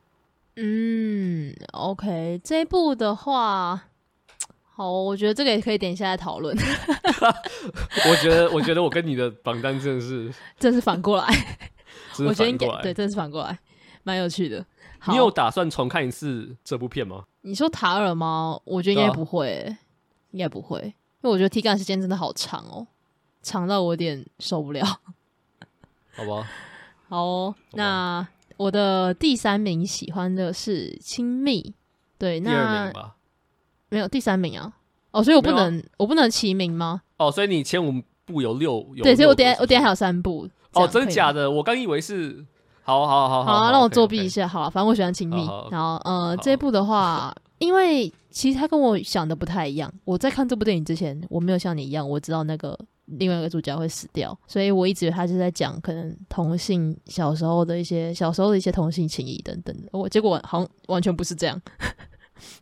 [0.56, 3.84] 嗯，OK，这一部的话。
[4.76, 6.56] 好，我觉得这个也可以点一下来讨论。
[8.10, 11.58] 我觉得，我觉得我跟你的榜单真的是， 真是反过来。
[12.18, 13.56] 我觉得应该对，真是反过来，
[14.02, 14.64] 蛮有趣的。
[15.06, 17.24] 你有打算重看一次这部片吗？
[17.42, 18.58] 你说塔尔吗？
[18.64, 19.78] 我觉得应该不会、欸，啊、
[20.32, 22.86] 应该不会，因为我觉得体感时间真的好长哦，
[23.42, 24.84] 长到我有点受不了。
[26.16, 26.48] 好吧，
[27.08, 31.74] 好、哦，那我的第三名喜欢的是亲密，
[32.18, 33.14] 对，那第二名吧。
[33.94, 34.72] 没有第三名啊，
[35.12, 37.00] 哦，所以我不能，啊、我不能齐名吗？
[37.16, 41.50] 哦，所以你前五部有六，有对，所以我等下我等下还有三部，哦，真的假的？
[41.50, 42.44] 我刚以为是。
[42.86, 44.46] 好好好好，好，让我作弊一下。
[44.46, 45.36] 好，反正我喜欢亲密。
[45.70, 49.90] 然后，呃，这部的话，因为其实他跟我想的不太一样。
[50.04, 59.88] 我在看这部电影之前，我没有像你一样，我知道那个另外一个主角会死掉，所以我一直以为他是在讲可能同性小时候的一些小时候的一些同性情谊等等的。
[59.90, 61.58] 我结果好像完全不是这样。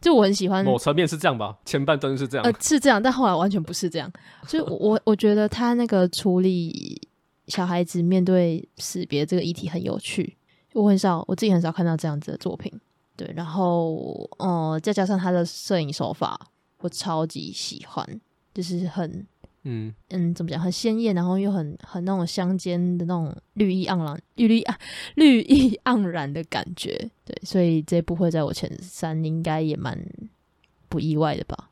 [0.01, 4.13] 就我很喜欢，某层面是这样吧，前半段是这样，呃，是这样，但后来完全不是这样。
[4.47, 7.01] 就我我觉得他那个处理。
[7.49, 10.39] 小孩子面对死别这个议题很有趣，
[10.75, 12.73] 我很少我自己很少看到这样子的作品，
[13.17, 16.39] 对，然后呃再加上他的摄影手法，
[16.79, 18.07] 我超级喜欢，
[18.55, 19.27] 就是很
[19.65, 24.79] 嗯嗯怎么讲，很鲜艳，然后又很很那种乡间的那种绿意盎然、绿绿啊
[25.17, 29.99] 绿意盎然的感觉，对，所以这部会在我前三，应该也蛮
[30.89, 31.71] 不意外的吧？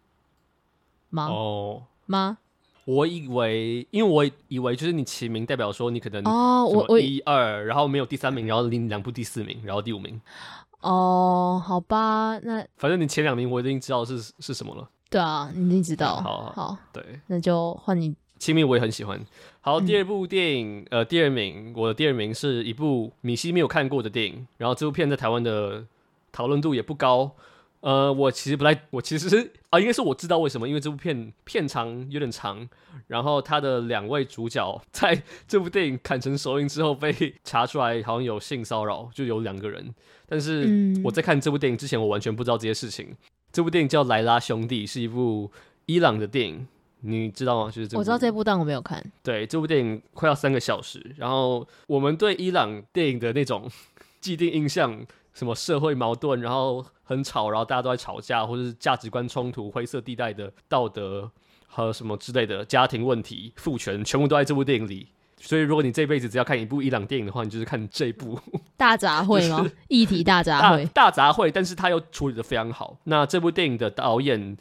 [1.11, 1.27] 吗？
[1.27, 2.39] 哦，吗？
[2.87, 10.21] 我以为，因为我以为就是你起名代表说你可能哦，我一二，然后没有第三名，然后领两部第四名，然后第五名。
[10.81, 14.89] 哦，好吧，那反正你前两名我已经知道是是什么了。
[15.11, 16.17] 对啊，你一定知道。
[16.21, 18.15] 好好，好，对，那就换你。
[18.39, 19.21] 亲密我也很喜欢。
[19.61, 25.85] 好，第二部电影，嗯、呃，第二名，我的第二名是一部米西没有看过的电影，然后这部片在台湾的
[26.33, 27.33] 讨论度也不高。
[27.81, 32.67] 呃，我其实不太，我其实是啊，应该是我知道为什么，因为这部片片长有点长，
[33.07, 39.95] 然后他的两位主角在这部电影砍成首映之后被查出来好像有性骚扰，就有两个人。
[40.27, 43.15] 但是我在看这部电影之前，我完全不知道这些事情。
[43.53, 45.51] 这部电影叫《莱拉兄弟》，是一部
[45.87, 46.67] 伊朗的电影，
[47.01, 47.71] 你知道吗？
[47.71, 49.05] 就是我知道这部，但我没有看。
[49.23, 53.71] 对，这部电影快要三个小时，然后我们对伊朗电影的那种
[54.21, 55.05] 既定印象。
[55.33, 61.31] 什么社会矛盾，然后很吵，然后大家都在吵架，或者是价值观冲突、灰色地带的道德
[61.69, 65.07] 和什么之类的家庭问题、父权，全部都在这部电影里。
[65.41, 68.39] 所以，如果你这辈子只要看一部伊朗电影的话，你就是看这部
[68.77, 69.67] 大杂烩吗？
[69.89, 72.97] 议题大杂烩，大杂烩，但是他又处理的非常好。
[73.05, 74.57] 那这部电影的导演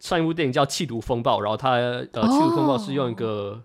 [0.00, 3.26] 上一部电影叫《气毒风暴》，然后他呃，《气毒风暴》是用一个。
[3.26, 3.62] 哦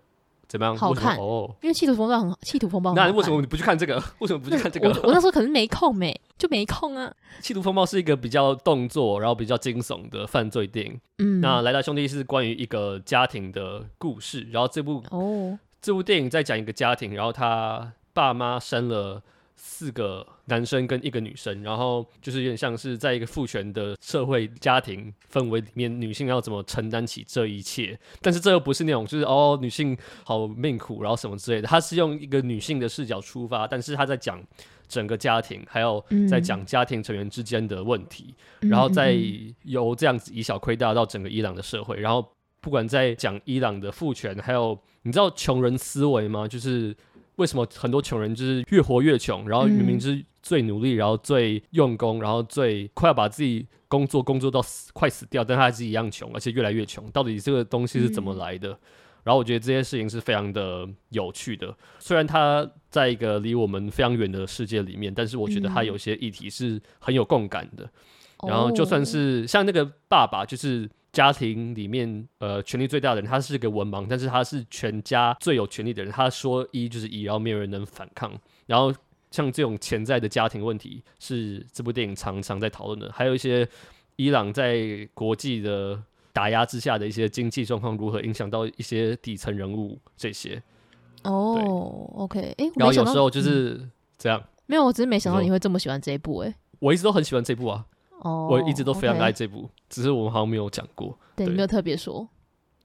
[0.48, 0.74] 怎么样？
[0.74, 4.02] 好看哦，因为《气毒风暴》很好，《缉毒风暴》那为什么你不去看这个？
[4.20, 4.88] 为什么不去看这个？
[4.88, 7.12] 我， 我那时候可能没空没，就没空啊。
[7.44, 10.98] 《气毒风暴》是一个比较动作，然后比较惊悚的犯罪电影。
[11.18, 19.22] 嗯，那《莱拉兄弟》是关于一个家庭的故事，然后这部哦，这部电影在讲一个家庭，然后他爸妈生了。
[19.60, 27.98] 四个男生跟一个女生，然后就是有点像是在一个父权的社会家庭氛围里面，女性要怎么承担起这一切？
[28.22, 31.66] 但是这又不是那种就是哦，女性好命苦，然后什么之类的。
[31.66, 34.40] 他是用一个女性的视角出发，但是他在讲
[34.86, 39.18] 整个家庭，还有在讲家庭成员之间的问题，嗯、然后再
[39.64, 41.98] 由这样子以小亏大到整个伊朗的社会。
[41.98, 42.24] 然后
[42.60, 46.46] 不管在讲伊朗的父权，还有你知道穷人思维吗？
[46.48, 46.96] 就是。
[47.38, 49.48] 为什么很多穷人就是越活越穷？
[49.48, 57.08] 然后明明是最努力，然后最用功，然后最快要把自己工作工作到死快死掉，但他还是一样穷，而且越来越穷。
[57.12, 58.70] 到底这个东西是怎么来的？
[59.22, 61.72] 然后我觉得这件事情是非常的有趣的。
[62.00, 67.88] 虽然他在一个离我们非常远的世界里面，但是我觉得他有些议题是很有共感的。
[68.48, 70.90] 然后就算是像那个爸爸，就是。
[71.12, 76.12] 家庭里面，呃，权力最大的人，他是个文盲，但是他是全家最有权力的人。
[76.12, 78.32] 他说一就是一，然后没有人能反抗。
[78.66, 78.94] 然后
[79.30, 83.10] 像这种潜在的家庭问题，是这部电影常常在讨论的。
[83.12, 83.66] 还有一些
[84.16, 86.00] 伊朗在国际的
[86.32, 90.62] 打压之下的一些经济状况如何影响到一些底层人物这些。
[91.24, 94.48] 哦，OK，哎、欸，然后有时候就是这样、嗯。
[94.66, 96.48] 没有，我只是没想到你会这么喜欢这一部、欸。
[96.48, 97.86] 哎，我一直都很喜欢这部啊。
[98.20, 101.18] 哦，我一直都非常爱这部，只是我们好像没有讲过。
[101.36, 102.28] 对，没有特别说。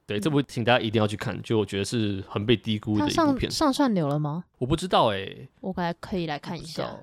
[0.06, 3.50] 对，这部请大家一定要去看，就我觉得是很被低估的一部片。
[3.50, 4.44] 上上流了吗？
[4.58, 6.94] 我不知道哎，我本来可以来看一下。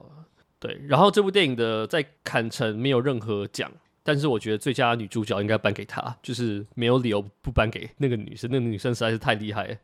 [0.59, 3.71] 对，然后这部电影的在坎城没有任何奖，
[4.03, 8.47] 但是我觉得最佳女主角应该颁给她，就是没有理由不颁给那个女生。
[8.51, 9.75] 那个女生实在是太厉害，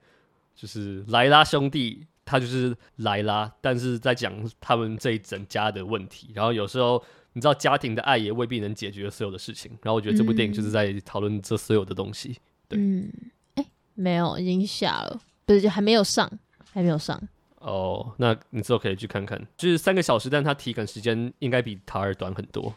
[0.55, 4.31] 就是莱拉兄弟，她就是莱拉，但是在讲
[4.61, 7.03] 他们这一整家的问题，然后有时候。
[7.37, 12.35] 你知道家庭的爱也未必能解决所有的事情，然后我觉得这部电影就是在讨论这所有的东西。
[12.67, 13.11] 对，嗯，
[13.53, 16.27] 哎、欸，没有，已经下了，不是，就还没有上，
[16.73, 17.21] 还没有上。
[17.59, 22.73] 哦，那你之后可以去看看，就是三个小时，但它体感时间应该比塔尔短很多。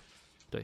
[0.51, 0.63] 对，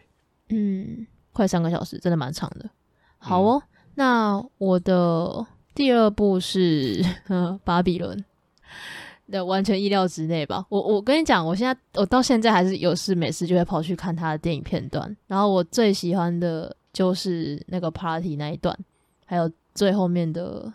[0.50, 2.68] 嗯，快三个小时，真的蛮长的。
[3.16, 7.02] 好哦，嗯、那我的第二部是
[7.64, 8.18] 《巴比伦》。
[9.30, 10.64] 的完全意料之内吧。
[10.68, 15.16] 我我跟你讲，我现在我到现在还是有事没事就会跑去看他的电影片段。
[15.26, 18.76] 然后我最喜欢的就是那个 party 那一段，
[19.24, 20.72] 还有最后面的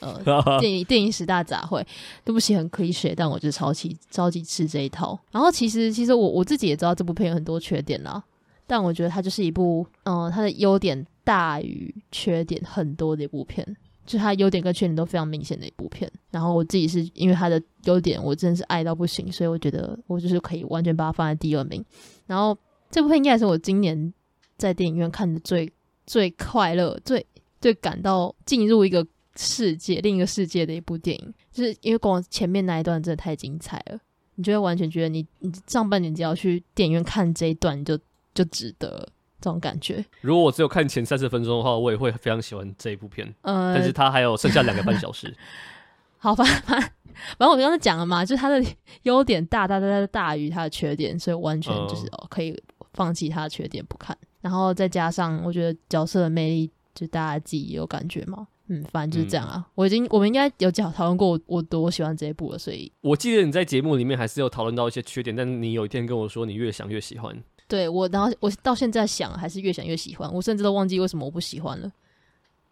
[0.00, 0.20] 呃
[0.60, 1.84] 电影电影十大杂烩，
[2.24, 5.18] 对不起很 cliché，但我就超级超级吃这一套。
[5.30, 8.22] 然后其实其实我我自己也知道这部片有很多缺点啦，
[8.66, 13.76] 但我觉得它就是一部嗯、呃，它的优点大于缺点很多的一部片。
[14.10, 21.84] 就它优点跟缺点都非常明显的一部片，然后我自己是因为它的优点，我真的是爱到不行，所以我觉得我就是可以完全把它放在第二名。
[22.26, 22.58] 然后
[22.90, 24.12] 这部片应该是我今年
[24.56, 25.72] 在电影院看的最
[26.08, 27.24] 最快乐、最
[27.60, 34.00] 最感到进入一个世界、另一个世界的一部电影，就是因为光前面那一段真的太精彩了，
[34.34, 37.96] 你就会完全觉得你你上半年只要去电影院看这一段就
[38.34, 39.08] 就值得。
[39.40, 43.34] 这种感觉，如果我只有看前三十分钟的话，我也会非常喜欢这一部片。
[43.42, 45.34] 呃，但是它还有剩下两个半小时。
[46.18, 46.90] 好吧，反正
[47.38, 48.62] 反正我刚才讲了嘛，就是它的
[49.04, 52.54] 优点大大大大大于它的缺点，所以完全就是、呃、哦可以
[52.92, 54.16] 放弃它的缺点不看。
[54.42, 58.46] 然后再加上我觉得角色的魅力，就大家自己有感觉嘛。
[58.72, 59.54] 嗯，反正就是这样啊。
[59.56, 67.36] 嗯、我已经我们应该有讲讨论过我我多喜欢这一部了，所以我记得你在节目里面还是有讨论到一些缺点，但你有一天跟我说你越想越喜欢。
[67.70, 70.28] 对我，然后我到现在想，还是越想越喜欢。
[70.34, 71.90] 我甚至都忘记为什么我不喜欢了。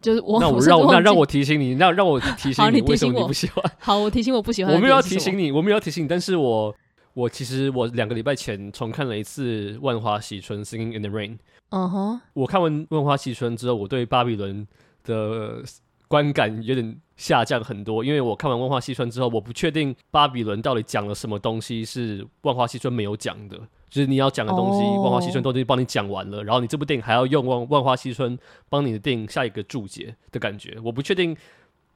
[0.01, 3.65] 就是我，那我让我那让我提醒你，那让我提醒你，为什么你不喜欢？
[3.79, 4.75] 好，我提醒我不喜欢。
[4.75, 6.75] 我没有要提醒你，我没有要提醒你，但是我
[7.15, 11.39] 我其实我两个礼拜前重看了一次《万花嬉春》（Singing in the Rain）。
[11.71, 14.67] 嗯哼，我看完《万花嬉春》之后，我对巴比伦
[15.05, 15.63] 的
[16.07, 23.61] 观感有点下降很多，因为我看完《万花嬉春》之后，我不确定巴比伦到底讲了什么东西是《万花嬉春》没有讲的。
[23.91, 28.37] 就是你要讲的东西，《万花嬉春》都已经帮你讲完了，然后你这部电影还要用《万万花嬉春》
[28.69, 31.35] 帮你的电影下一个注解的感觉，我不确定，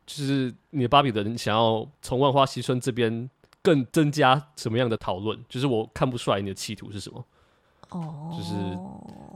[0.07, 3.28] 就是你的巴比伦想要从《万花嬉春》这边
[3.62, 7.24] 更增加什么样的讨论，就是我看不出来你的企图是什么。
[7.90, 8.55] 哦，就是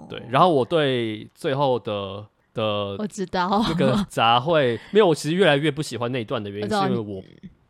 [0.09, 7.23] 对，然后我对最后的的我知道那个杂烩没有，我其实越来越不喜欢那一段的原因是因为我。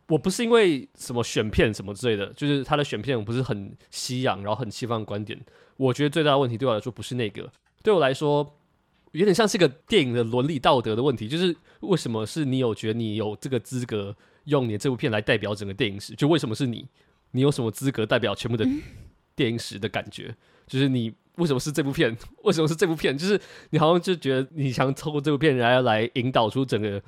[0.07, 5.37] 我不是因为什么选片什么之类的，就是他的选片我不是很西洋，然后很西方的观点。
[5.75, 7.51] 我觉得最大的问题对我来说不是那个，
[7.83, 8.57] 对我来说
[9.11, 14.15] 有点像是个电影的伦理道德的问题，就是为什么是你有觉得你有这个资格
[14.45, 16.15] 用你的这部片来代表整个电影史？
[16.15, 16.87] 就为什么是你？
[17.31, 18.65] 你有什么资格代表全部的
[19.35, 20.33] 电影史的感觉？
[20.65, 22.17] 就是你为什么是这部片？
[22.43, 23.17] 为什么是这部片？
[23.17, 23.39] 就是
[23.71, 27.03] 你好像就觉得你想透过这部片来来引导出整个。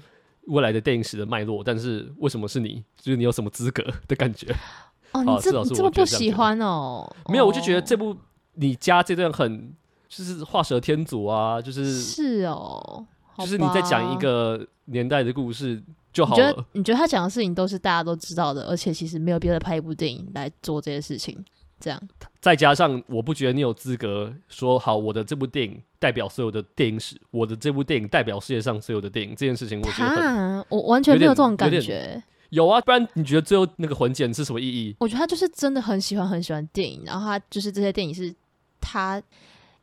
[0.50, 2.84] 未来的电影史的脉络，但是为什么是你？
[3.00, 4.54] 就是你有什么资格的感觉？
[5.12, 7.08] 哦，你这这么不喜欢哦？
[7.30, 8.16] 没有，我就觉得这部
[8.56, 9.74] 你加这段很
[10.08, 13.06] 就是画蛇添足啊，就是是哦，
[13.38, 15.82] 就是你在讲一个年代的故事
[16.12, 16.44] 就好了。
[16.44, 21.44] 你觉得，你觉得他讲的事情都是大家都知道的，而且其实没有必要再拍一部电影来做这些事情。
[21.80, 22.02] 这样，
[22.42, 32.22] 再加上我不觉得你有资格说好我的这部电影代表所有的电影史，我的这部电影代表世界上所有的电影这件事情，我觉得，我完全没有这种感觉。
[32.50, 34.96] 有啊，不然你觉得最后那个混剪是什么意义？
[35.00, 38.34] 我觉得他就是真的很喜欢很喜欢电影，然后他就是这些电影是
[38.82, 39.22] 他，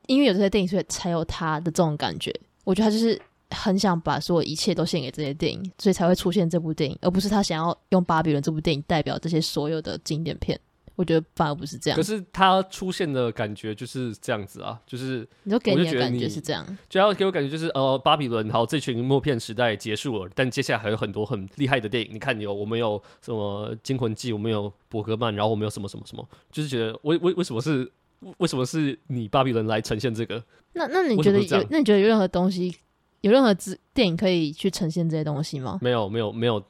[0.08, 2.34] 因为有这些电影，所以才有他的这种感觉。
[2.64, 3.16] 我觉得他就是
[3.50, 10.58] 很想把所有一切都献给这些电影，所以才会出现这部电影，而不是他想要用《巴比伦》这部电影代表这些所有的经典片。
[10.96, 22.08] 我觉得反而不是这样，可是他出现的感觉就是这样子啊，就是你就给你的感觉是这样，就要给我感觉就是呃，巴比伦好，这群默片时代结束了，但接下来还有很多很厉害的电影。
[22.12, 27.90] 你看有我们有什么《惊魂记》，我们有伯格曼，然后我们有什么什么什么，就是觉得为为为什么是
[28.38, 30.42] 为什么是你巴比伦来呈现这个？
[30.72, 31.66] 那那你觉得有？
[31.70, 32.74] 那你觉得有任何东西
[33.20, 35.78] 有任何资电影可以去呈现这些东西吗？
[35.82, 36.64] 没有，没有，没有。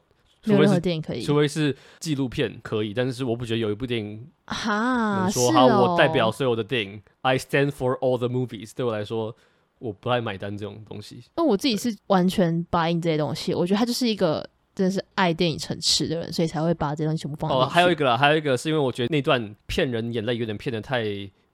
[0.46, 8.70] 没有任何电影可以，除非是纪录片可以，但是我不觉得有一部电影哈能说好，我代表所有的电影，I stand for all the movies。
[8.74, 9.34] 对我来说，
[9.78, 11.22] 我不爱买单这种东西。
[11.36, 17.50] 那我自己是完全 buy in 这些东西，我觉得他就是一个真的是爱电影城池的人，所以才会把这些东西全部放。
[17.50, 21.04] 哦，还有一个啦，还有一个是因为我觉得那段骗人眼泪有点骗的太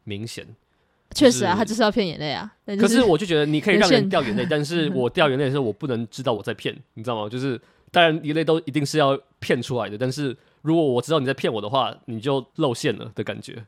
[0.05, 0.47] 明显。
[1.15, 2.51] 确实啊，他就是要骗眼泪啊。
[2.79, 7.29] 可是我就觉得你可以让人掉眼泪， 但是我掉眼泪的时候，我不能知道我在骗，你知道吗？
[7.29, 7.61] 就是。
[7.93, 9.97] 当然，一类都一定是要骗出来的。
[9.97, 13.65] 但是如果我知道你在骗我的话，你就露馅了的感觉，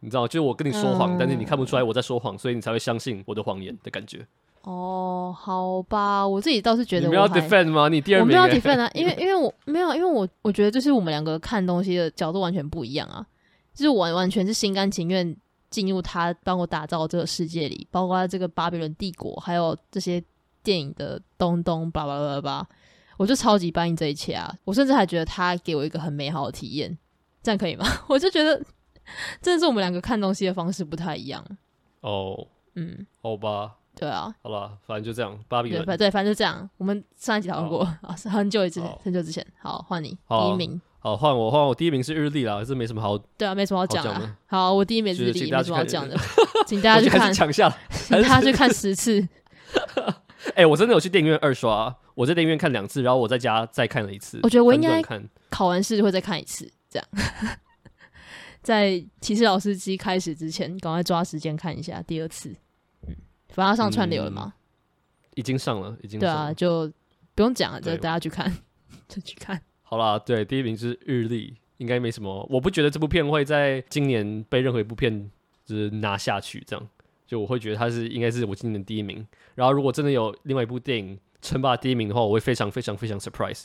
[0.00, 0.26] 你知道？
[0.26, 4.26] 就我跟你说谎，但是你看不出来我在说谎，所以你才会相信我的谎言的感觉。
[4.62, 7.88] 哦，好吧，我自己倒是觉得我，你们要 defend 吗？
[7.88, 13.26] 你第二名，我没有 defend 啊，因为因为我没有，因为我我觉得就是我们两个看东西的角度完全不一样啊，
[13.74, 15.36] 就是完完全是心甘情愿
[15.68, 20.22] 进入他帮我打造这个世界里，包括这个巴比伦帝国，还有这些
[20.62, 22.66] 电影的东东，叭叭叭叭。
[23.22, 24.52] 我就超级欢迎这一切啊！
[24.64, 26.98] 我甚至还觉得他给我一个很美好的体验，
[27.40, 27.86] 这样可以吗？
[28.08, 28.60] 我就觉得，
[29.40, 31.40] 真的是我们两个看东西的方式不太一样。
[32.00, 33.74] 哦，嗯，好吧。
[33.94, 35.38] 对啊，好了，反正就这样。
[35.46, 36.68] 芭比对，反对，反正就这样。
[36.78, 39.46] 我们上一集讨论过啊，是很久以前，很久之前。
[39.60, 40.80] 好，换你第一名。
[40.98, 41.72] 好，换我，换我。
[41.72, 43.16] 第一名是日历啦，这没什么好。
[43.38, 44.36] 对啊，没什么好讲的。
[44.46, 46.16] 好，我第一名是日历，没什么好讲的。
[46.66, 49.28] 请大家去看，抢下，请大家去看十次。
[50.54, 54.40] 哎，我真的有去电影院二刷，我在电影院看两次，然后我在家再看了一次。
[54.42, 55.02] 我觉得我应该
[55.50, 57.08] 考完试会再看一次，这样。
[58.62, 62.54] 在骑士老司机开始之前，赶快抓时间看一下第二次。
[63.08, 63.16] 嗯，
[63.48, 64.54] 反正上串流了吗？
[65.34, 66.20] 已经上了，已经。
[66.20, 66.86] 对啊，就
[67.34, 68.56] 不用讲了，就大家去看，
[69.08, 69.60] 就去看。
[69.82, 72.46] 好啦，对，第一名是日历，应该没什么。
[72.50, 75.30] 我不觉得这部片会在今年被任何一部片
[75.64, 76.88] 就是拿下去，这样
[77.26, 79.26] 就我会觉得他是应该是我今年第一名。
[79.54, 83.64] 然后如果真的有另外一部电影称霸第一名的话，我会非常非常非常 surprise。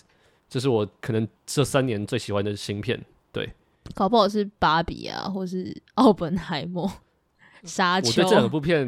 [0.49, 3.49] 这是我可能这三年最喜欢的新片，对。
[3.95, 6.91] 搞不好是芭比啊，或是奥本海默、
[7.63, 8.09] 沙丘。
[8.09, 8.85] 我对这两部片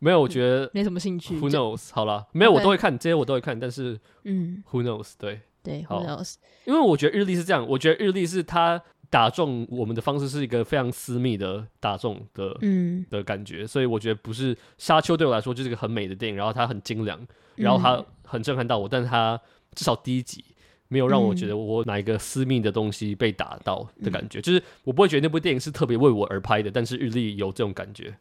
[0.00, 1.38] 没有，我觉得 没什么兴趣。
[1.38, 1.90] Who knows？
[1.92, 5.12] 好了，没有，我都会看，这些我都会看，但是嗯，Who knows？
[5.16, 6.34] 对对，Who knows？
[6.64, 17.18] 因为我觉得日历是这样，我觉得日历是他打中我们的方式是一个非常私密的打中的嗯的感觉，所以我觉得不是沙丘对我来说就是一个很美的电影，然后它很精良，
[17.54, 19.40] 然后它很震撼到我，但是它
[19.74, 20.44] 至少第一集。
[20.88, 28.16] 没有让我觉得我哪一个私密的东西被打到的感觉，嗯、就是我不会觉得那部电影是特别为我而拍的，但是日历有这种感觉。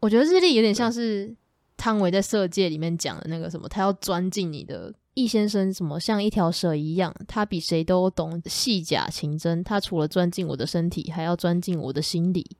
[0.00, 1.36] 我觉得日历有点像是
[1.76, 12.56] 汤唯在《色戒》里面讲的那个什么，他要钻进你的易先生，什么像一条蛇一样，他比谁都懂细甲情真，他除了钻进我的身体，还要钻进我的心里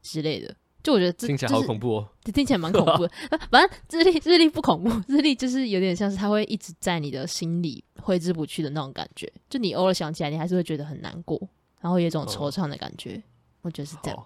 [0.00, 0.56] 之类的。
[0.82, 3.10] 就我觉得这听起来好恐怖哦，这听起来蛮恐怖的。
[3.50, 9.30] 反正日历日历不恐怖，日历就是有点像是他会一直在你的心里挥之不去的那种感觉。
[9.50, 11.36] 就你偶尔想起来，你还是会觉得很难过，
[11.80, 13.20] 然后有一种惆怅的感觉。
[13.62, 14.24] 我觉得是这样。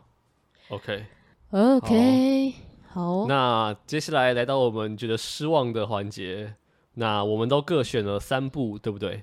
[0.68, 1.07] OK
[1.51, 2.55] OK
[2.88, 3.26] 好。
[3.26, 6.55] 那接下来来到我们觉得失望的环节，
[6.95, 9.22] 那我们都各选了三部，对不对？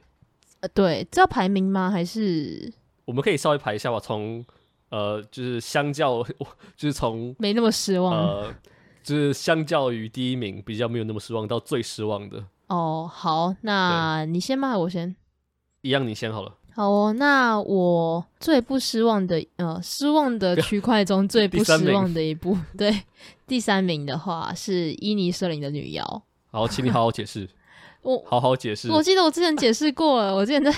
[0.62, 1.92] 呃，对，这要排名吗？
[1.92, 2.74] 还是
[3.06, 4.46] 我们可以稍微排一下吧，从。
[4.90, 6.24] 呃，就是相较，
[6.78, 8.56] 就是从没那么失望，呃，
[9.04, 12.42] 就是相较于第一名比较没有那么失望到最失望的。
[12.68, 14.78] 哦，好，那你先吗？
[14.78, 15.14] 我先，
[15.82, 16.56] 一样，你先好了。
[16.74, 23.04] 好哦，那我最不失望的，呃，失望的区块中最不失望的一部， 对，
[23.46, 26.24] 第三名的话是伊尼舍林的女妖。
[26.50, 27.50] 好，请你好好解释。
[28.02, 28.90] 我好好解释。
[28.92, 30.74] 我记得我之前解释过了， 我之前在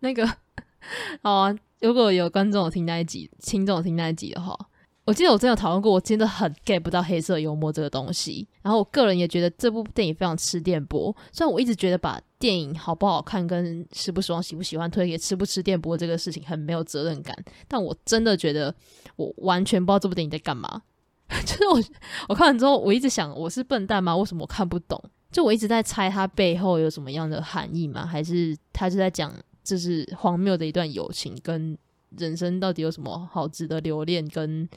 [0.00, 0.26] 那个，
[1.22, 1.54] 好啊。
[1.80, 4.56] 如果有观众有听那一集，听众有听那一集的话，
[5.04, 8.48] 我记得我真的有讨论过，我真的很 get 不到黑色幽默这个东西。
[8.62, 11.14] 然后我个人也觉得这部电影非常吃电波。
[11.30, 17.36] 虽然我一直觉得把电影好不好看跟失不失望、喜不喜欢推给吃不吃电波这个事情很没有责任感，
[17.68, 18.74] 但我真的觉得
[19.16, 20.80] 我完全不知道这部电影在干嘛。
[21.44, 21.82] 就是我
[22.30, 24.16] 我看完之后，我一直想我是笨蛋吗？
[24.16, 25.02] 为什么我看不懂？
[25.34, 28.06] 就我一直在猜他背后有什么样的含义吗？
[28.06, 29.34] 还是他是在讲？
[29.64, 31.76] 这是荒谬的一段友情，跟
[32.18, 34.68] 人生到底有什么好值得留恋，跟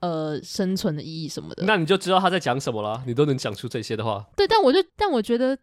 [0.00, 1.62] 呃生存的意义什么的。
[1.64, 4.26] 那你就知道他在讲什么了，你都能讲出这些的话。
[4.34, 5.54] 对，但我就但我觉得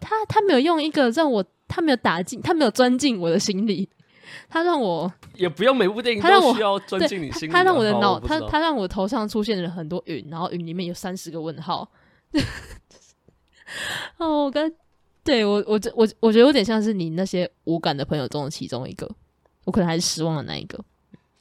[0.00, 3.88] 他他没有用一个让我他没有打进他没有钻进我的心里，
[4.50, 7.52] 他让我也不用每部电影都需要钻进你心里。
[7.52, 11.90] 他让我的脑他他让我头上出现了很多云，然后云里面有三十个问号。
[14.18, 14.70] 哦，我刚。
[15.22, 19.10] 对我，我这我我觉得有点像是你那些无感的朋友中的其中一个，
[19.64, 20.78] 我可能还是失望的那一个。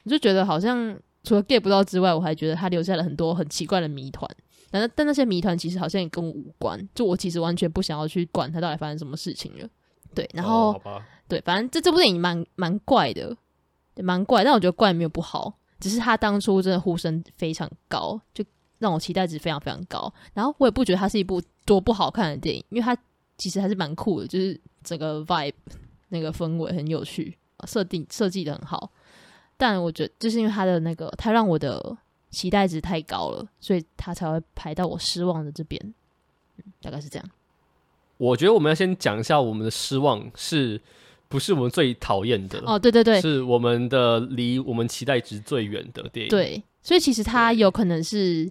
[0.05, 4.25] 我就觉得好像除了 get 不到之外，我还觉得他留下了很多很奇怪的谜团。
[4.71, 9.67] 但但那些谜团其实好像也跟我无关，就我其实完全不想要去管他到底发生什么事情了。
[10.15, 13.35] 对，然后、哦、对，反正这这部电影蛮蛮怪的，
[13.97, 18.45] 蛮怪，但我觉得怪没有不好，只是他当初真的呼声非常高，就
[18.83, 20.13] 让我期待值非常非常高。
[20.35, 22.95] 然后我也不觉得它是一部多不好看的电影，因为它。
[23.35, 25.55] 其实还是蛮酷的，就是整个 vibe
[26.09, 28.91] 那个氛围很有趣，设定设计的很好。
[29.57, 31.97] 但我觉得就是因为它的那个，它让我的
[32.29, 35.81] 期待值太高了，所以它才会排到我失望的这边。
[36.57, 37.27] 嗯，大概是这样。
[38.17, 40.79] 我觉得我们要先讲一下我们的失望是
[41.27, 42.77] 不是我们最讨厌的哦？
[42.77, 46.29] 对对对，是我们的离我们期待值最远的电影。
[46.29, 48.49] 对，所以其实它有可能是。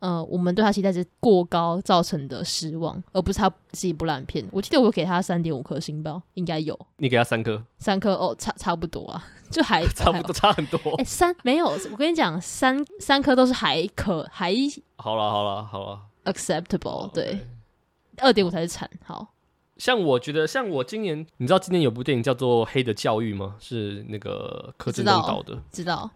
[0.00, 4.46] 呃，我们对他期待值过高造成的失望，而不是他是一部烂片。
[4.52, 6.78] 我记得我给他三点五颗星吧，应该有。
[6.98, 7.60] 你给他三颗？
[7.78, 10.78] 三颗哦，差差不多啊，就还 差不多，差很多。
[10.92, 14.54] 哎、欸，三没有，我跟你讲，三三颗都是还可还。
[14.96, 17.46] 好了好了好了，acceptable，对，
[18.18, 18.88] 二点五才是惨。
[19.04, 19.34] 好，
[19.78, 23.56] 像我觉得，像我今年，你知道今年有部电影叫做《黑的教育》吗？
[23.58, 26.08] 是那个柯震东导的，知道。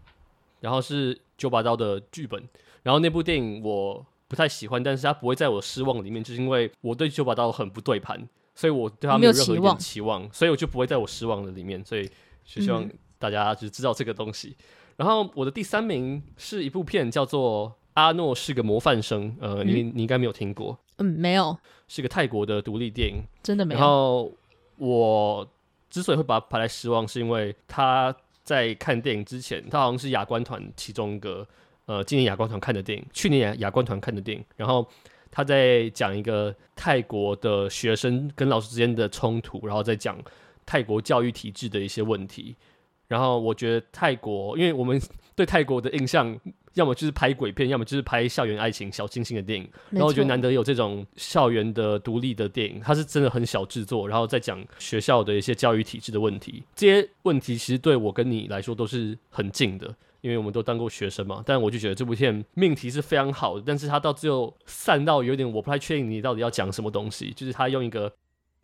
[0.60, 2.40] 然后是九把刀的剧本。
[2.82, 12.08] 然后那部电影我不太喜欢，但是他不会在我失望里面，就是因为我对九把刀很不对盘，所以我对他没有任何一点期望，所以我就不会在我失望的里面，所以
[12.44, 14.56] 就希望大家就知道这个东西。
[14.58, 14.64] 嗯、
[14.96, 21.56] 然后我的第三名是一部片，叫做《阿诺是个模范生》，呃，你你应该没有听过，嗯，没有，
[21.86, 23.78] 是个泰国的独立电影，真的没有。
[23.78, 24.32] 然后
[24.78, 25.46] 我
[25.90, 28.12] 之所以会把它排在失望，是因为他
[28.42, 31.46] 在看电影之前，他好像是亚观团其中一个。
[31.86, 34.86] 呃，今年亚光团看的电影，去年亚亚光团看的电影，然后
[35.30, 40.18] 他在讲一个泰国的学生跟老师之间的冲突，然后再讲
[40.64, 42.54] 泰国教育体制的一些问题。
[43.08, 44.98] 然后我觉得泰国，因为我们
[45.34, 46.34] 对泰国的印象，
[46.72, 49.68] 要么就是拍鬼片，要么就是拍校园爱情、小清新的电影。
[49.90, 56.62] 然后我觉得难得有这种校园的独立的电影，它是真的很小制作，然后再讲学校的一些教育体制的问题。
[56.74, 59.94] 这些问题其实对我跟你来说都是很近的。
[60.22, 68.10] 因为我们都当过学生嘛，但我就觉得这部片命题是非常好的，但是他到最后散到有点我不太确定你到底要讲什么东西，就是他用一个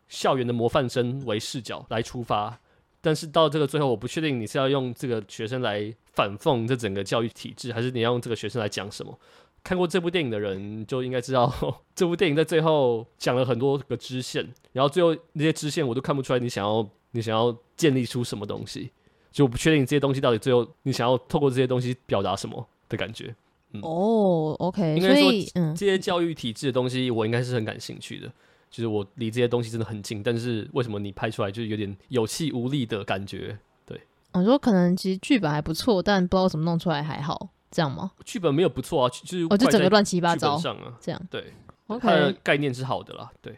[0.08, 2.58] 校园的模范生为视角来出发，
[3.00, 9.18] 但是到这个最后我不确定你是要用这个学生来反讽这整个教育体制，还是你要用这个学生来讲什么？
[9.64, 11.52] 看过这部电影的人就应该知道，
[11.92, 18.92] 这部电影在最后讲了很多个支线，然后最后那些支线我都看不出来你想要你想要建立出什么东西。
[19.38, 23.32] 就不确定这些东西到底最后你想要透过这些东西表达什么的感觉。
[23.70, 25.30] 嗯、哦，OK，应该说，
[25.76, 28.26] 这些教育体制的东西我应该是很感兴趣的。
[28.26, 28.32] 嗯、
[28.68, 33.56] 就是我离这些东西真的很近，但是为什么你拍出来就是有点有气无力的感觉？
[33.86, 34.00] 对，
[34.32, 38.10] 我说可能其实剧本还不错，但不知道怎么弄出来还好，这样吗？
[38.24, 41.52] 剧本没有不错啊，就是哦，就整个乱七八糟上啊，这样对。
[41.86, 43.56] 它的概念是好的啦，对，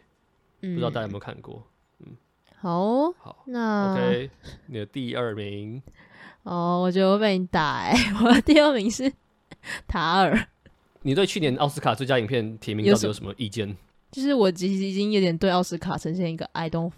[0.60, 1.64] 嗯、不知道大家有没有看过？
[2.60, 4.30] 好，哦，好，那 OK，
[4.66, 5.82] 你的第二名
[6.44, 9.10] 哦，我觉得我被你打哎， 我的第二名是
[9.88, 10.46] 塔尔。
[11.02, 13.74] 你对去年奥斯卡最佳影片提名到底有什么意见？
[14.12, 16.92] 就是我其实已经有点对奥斯卡呈现一个 I don't，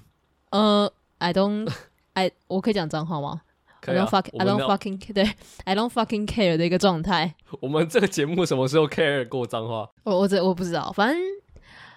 [0.50, 1.70] 呃，I don't
[2.14, 3.42] I 我可以讲脏话吗？
[3.80, 5.30] 可以啊，I don't fuck I don't fucking 对
[5.64, 7.34] ，I don't fucking care 的一个状态。
[7.60, 9.88] 我们这个节目什么时候 care 过脏话？
[10.02, 11.20] 我我这我不知道，反正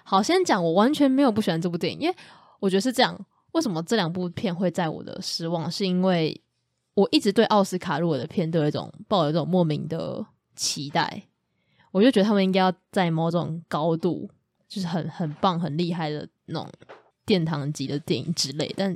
[0.04, 2.14] 好先讲，我完全没有不喜欢这部电影，因为
[2.60, 3.18] 我觉得是这样。
[3.56, 5.70] 为什么这两部片会在我的失望？
[5.70, 6.38] 是因为
[6.92, 11.22] 我一直对奥斯卡入围的片都有一种抱有一种莫名的期待，
[11.90, 14.28] 我就觉得他们应该要在某种高度，
[14.68, 16.70] 就是很很棒、很厉害的那种
[17.24, 18.70] 殿堂级的电影之类。
[18.76, 18.94] 但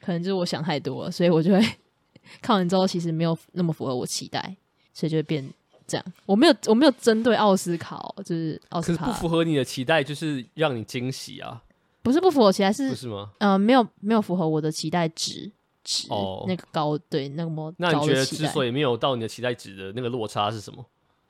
[0.00, 1.64] 可能就是我想太多了，所以我就会
[2.42, 4.56] 看完之后，其实没有那么符合我期待，
[4.92, 5.48] 所以就会变
[5.86, 6.04] 这样。
[6.26, 11.62] 我没有，我没有针对奥斯卡，就是奥斯卡可是不符合你的期待，就是让你惊喜啊。
[12.06, 13.32] 不是不符合期待，是不是吗？
[13.38, 15.50] 呃，没有没有符合我的期待值
[15.82, 17.74] 值哦，那个高对那个模。
[17.78, 20.86] 那你觉得之所以没有到你的期待值的那个落差是什么？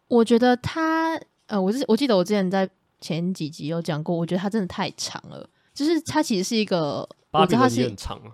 [0.09, 2.69] 我觉得他呃，我是我记得我之前在
[3.01, 8.29] 前几集有讲过，我觉得他真的太长了，就是他其实是一个我知道他是很长啊。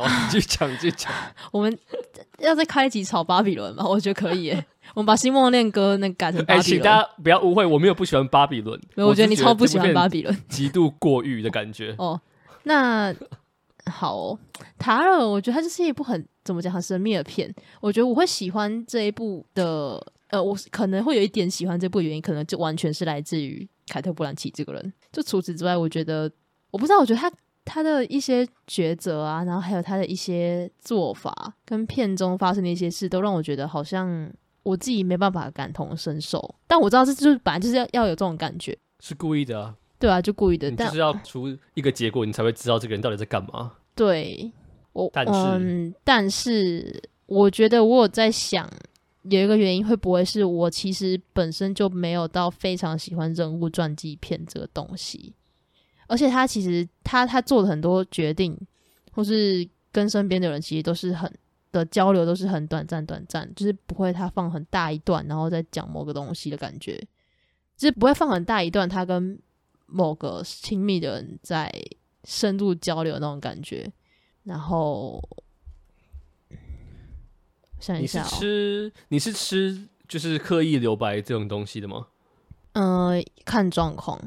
[0.00, 1.12] 好， 继续讲，继续讲。
[1.52, 1.78] 我们
[2.38, 3.84] 要再开一集炒巴比伦吗？
[3.88, 4.66] 我觉得可以耶。
[4.94, 6.58] 我们把《星梦恋歌》那改成巴比伦。
[6.58, 8.80] 哎、欸，请大家不要误会，我没有不喜欢巴比伦。
[8.94, 11.94] 没有，我觉得你超不喜欢巴比伦，极度过誉的感觉。
[11.98, 12.20] 哦，
[12.64, 13.14] 那
[13.86, 14.38] 好、哦，
[14.78, 17.52] 塔尔，我觉得它就是一部很怎么讲很神秘的片。
[17.80, 24.92] 我觉得我会喜欢这一部的，呃，我可能会有一点喜欢这部的原因，可能就完全是来自于凯特·布兰奇这个人。
[25.12, 26.30] 就除此之外，我觉得
[26.70, 27.30] 我不知道，我觉得他
[27.70, 34.30] 他的一些抉择啊，然后还有他的一些做法，跟片中发生的一些事，都让我觉得好像。
[34.62, 43.72] 我自己没办法感同身受，但我知道这就是本来就是要要有这种感觉，是故意的啊，对啊，就故意的，但就是要出一个结果，你才会知道这个人到底在干嘛。
[43.94, 44.52] 对，
[44.92, 48.68] 我但是嗯，但是我觉得我有在想，
[49.22, 55.34] 有一个原因会不会是我其实本身就没有到非常喜欢人物传记片这个东西，
[56.10, 58.58] 而且他其实他他做了很多决定，
[59.12, 61.32] 或是跟身边的人其实都是很。
[61.72, 66.98] 的交流都是很短暂，短暂就是不会他放很大一段，然后再讲某个东西的感觉，
[67.76, 69.38] 就是不会放很大一段他跟
[69.86, 71.72] 某个亲密的人在
[72.24, 73.88] 深入交流那种感觉。
[74.42, 75.22] 然后
[77.78, 82.08] 想一下、喔，你是吃你是吃就是刻意留白这种东西的吗？
[82.72, 84.18] 嗯、呃，看状况。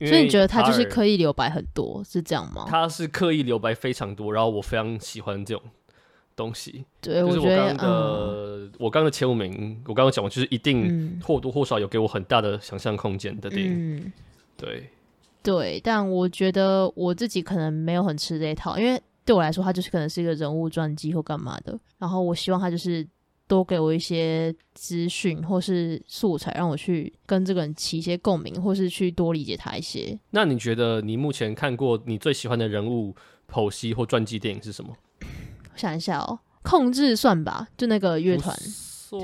[0.00, 2.66] 所以你觉得他就是刻意留白很多，是这样吗？
[2.68, 5.62] 他是刻意留白非常多，然后我非常喜欢这种。
[6.36, 14.12] 东西，对，就是我刚刚的，嗯、我刚刚的前五名，我刚刚讲过就是一定或多或少有给我很大的想象空间的电影，嗯、
[14.54, 14.90] 对，
[15.42, 23.02] 对，但我觉得我自己可能没有很吃这一套，因为对我来说，他就是可能是一个人物传记或干嘛的，然后我希望他就是
[23.48, 30.18] 多给我一些资讯或是素材，让我去跟这个人起一些共鸣，或是去多理解他一些。
[30.30, 33.14] 那你觉得你目前看过你最喜欢的人物
[33.48, 34.96] 剖析或传记电影是什么？
[35.20, 38.56] 我想一下哦，控制算吧，就那个乐团，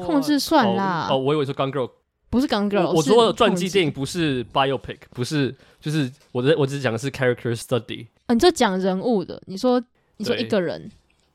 [0.05, 1.09] 控制算啦。
[1.11, 1.91] 哦，我以为是 Gone Girl，
[2.31, 2.93] 不是 Gone Girl。
[2.93, 8.07] 我说的传记电影不是 biopic，不是，就是我的，我只是讲的是 character study。
[8.27, 9.83] 啊，你就讲人物的，你说
[10.19, 10.91] 你说一个人，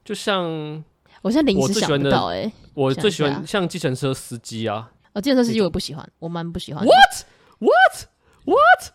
[0.05, 0.83] 就像。
[1.27, 6.85] 我现在临时想不到哎，我最喜欢像计程车司机啊，哦，计程车司机我不喜欢，我蛮不喜欢。
[6.85, 7.25] What
[7.59, 8.07] What
[8.45, 8.93] What？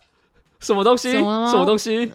[0.59, 1.11] 什么东西？
[1.11, 2.11] 什么东西？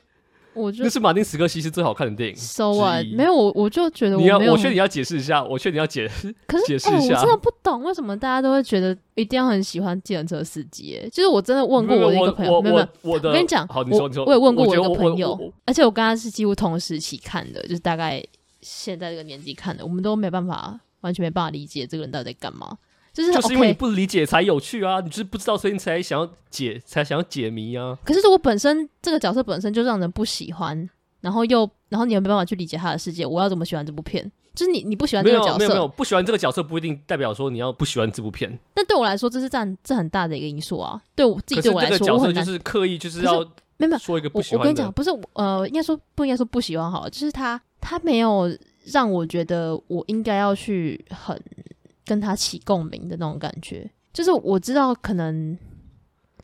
[0.54, 2.34] 我觉得那是马丁·斯科西斯最好看的电影。
[2.34, 3.06] So what？
[3.14, 6.34] 没有我，我就觉得你要，我确定你要解释一下，我确定你要解释。
[6.48, 10.98] 可是解释一下，我真的不懂为什么大家都会觉得一定要很喜欢计程车司机。
[11.00, 18.20] 哎，就是我真的问过我的一个朋友，没有没有，我跟你讲，好，你说你说，我也问过我一个朋友，而且我跟他是几乎同时期看的，就是大概。
[18.60, 22.76] 现在这个年纪看的，我们都没办法，完全没办法理解这个人到底在干嘛。
[23.12, 25.00] 就是就是因为你不理解才有趣啊！
[25.00, 27.98] 你就是不知道，所以你才想要解，才想要解谜啊。
[28.04, 30.88] 可是如果本身这个角色本身就让人不喜欢，
[31.20, 34.30] 然后又然后你又没办法去理解他的世界，我要怎么喜欢这部片？
[34.54, 38.56] 就是你你不喜欢这个角色，没有没有没有，不喜欢这个角色不一定代表说你要不喜欢这部片。
[38.74, 41.00] 但对我来说，这是占这很大的一个因素啊。
[41.16, 43.40] 对我自己对我来说，角色就是刻意就是要
[43.78, 44.60] 没有说一个不喜欢。
[44.60, 48.50] 我跟你讲，不是呃，应该说不应该说不喜欢好了，就是他他没有。
[48.92, 51.38] 让我觉得我应该要去很
[52.06, 55.58] 跟他起共鸣的那种感觉，就是我知道可能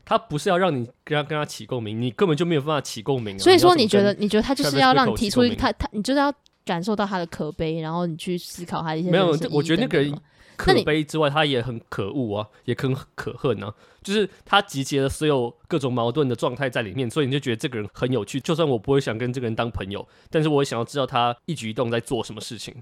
[0.03, 3.39] 他不是要让你跟他跟他起共鸣，你根本就没有办法起共鸣啊。
[3.39, 6.31] 所以说，你觉得你觉得他就是要让你提出他他，你就是要
[6.63, 9.09] 感受到他的可悲，然后你去思考他一些。
[9.09, 10.15] 没有，我觉得那个人。
[10.57, 13.73] 可悲之外，他也很可恶啊，也很可恨啊。
[14.01, 18.39] 就是他集结了所有各种矛盾的状态在里面，所以你就觉得这个人很有趣。
[18.39, 22.75] 就算我不会想跟这个人当朋友，但是我也想要知道他一举一动在做什么事情。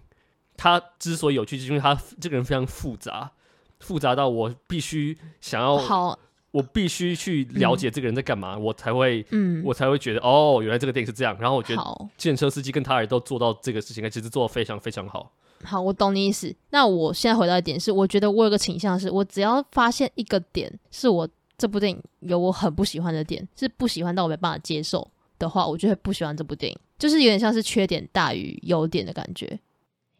[0.55, 3.31] 他之所以有趣，就是因为他这个人非常复杂，
[3.79, 6.19] 复杂到我必须想要，好，
[6.51, 11.35] 我必须去了解这个人在干嘛，嗯、我才会，嗯，我才会觉得哦，原来这个电影是这样。
[11.39, 11.81] 然后我觉得，
[12.17, 15.31] 计程车司机跟他人都做到这个事情，其实做的非常非常好。
[15.63, 16.53] 好，我懂你意思。
[16.71, 25.07] 那我现在回到一点是，我觉得我有个倾向是，我只要发现一个点是我这部电影有我很不喜欢的点，是不喜欢到我没办法接受
[25.39, 26.77] 的话，我就会不喜欢这部电影。
[26.99, 29.59] 就是有点像是缺点大于优点的感觉。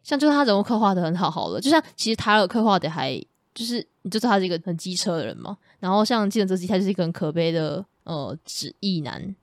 [0.02, 3.16] 像就是他人物刻画的很好，好了，就像其实塔尔刻画的还
[3.54, 5.58] 就是，你就知道他是一个很机车的人嘛。
[5.80, 9.36] 然后像计程车司机，他就是一个很可悲的呃纸艺男，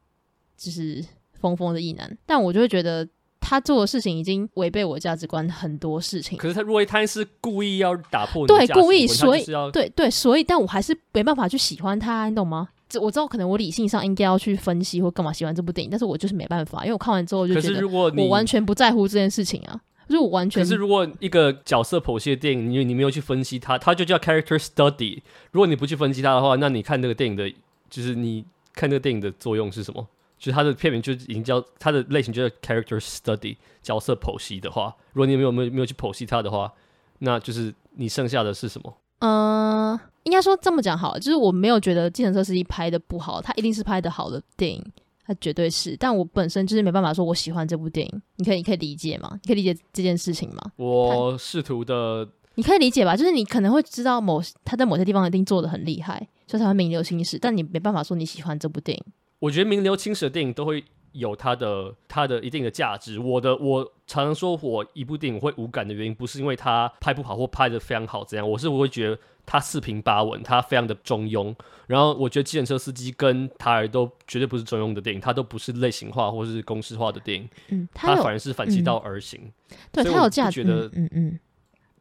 [0.56, 1.04] 就是
[1.40, 2.18] 疯疯的艺男。
[2.26, 3.06] 但我就会觉得。
[3.40, 6.38] 他做的事情已经违背我价值观很多事情。
[6.38, 12.68] 可是他如果他是故意要打破你对故意，所以对对，所以但我还是没办法去喜欢他，你懂吗？
[12.88, 20.60] 这我知道，可能我理性上应该要去分析或干嘛喜欢这部电影，但是我就是没办法，因为我看完之后就觉得，我完全不在乎这件事情啊，就是我完全。
[20.62, 25.20] 可是如果一个角色剖析的电影，你你没有去分析他，他就叫 character study。
[25.52, 27.48] 如果你不去分析他的话，那你看那个电影的，
[27.88, 30.06] 就是你看这个电影的作用是什么？
[30.40, 36.72] 就是它的片名就已经叫它的类型，就是 character study 角色剖析的话，如果你没有没有没有去剖析它的话，
[37.18, 38.96] 那就是你剩下的是什么？
[39.18, 44.82] 嗯、呃，应该说这么讲好了，就是我没有觉得计程车司机拍的不好，他一定是拍的好的电影，
[45.26, 45.94] 他绝对是。
[45.98, 49.38] 但我本身就是没办法说我喜欢这部电影，你可以你可以理解吗？
[49.42, 50.72] 你可以理解这件事情吗？
[50.76, 53.14] 我试图的，你可以理解吧？
[53.14, 59.04] 就是你可能会知道某他在某些地方一定做的很厉害，所以才会名留青史，但你没办法说你喜欢这部电影。
[59.40, 63.18] 我觉得名留青史的电影都会有它的它的一定的价值。
[63.18, 71.52] 我的我常常说我一部电影会无感的原因，不是因为它拍不好或拍的非常好怎样，我是我会觉得它四平八稳，它非常的中庸。
[71.88, 79.40] 然后我觉得计程车司机跟塔尔都绝对不是中庸的电影，它都不是类型化或是公式化的电影，嗯，它反而是反其道而行。
[79.42, 80.62] 嗯、对，它有价值。
[80.62, 81.40] 觉得嗯嗯，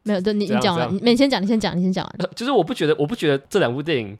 [0.04, 2.30] 没有，对你你讲完，你先讲，你先讲，你先讲完。
[2.36, 4.16] 就是我不觉得，我不觉得这两部电影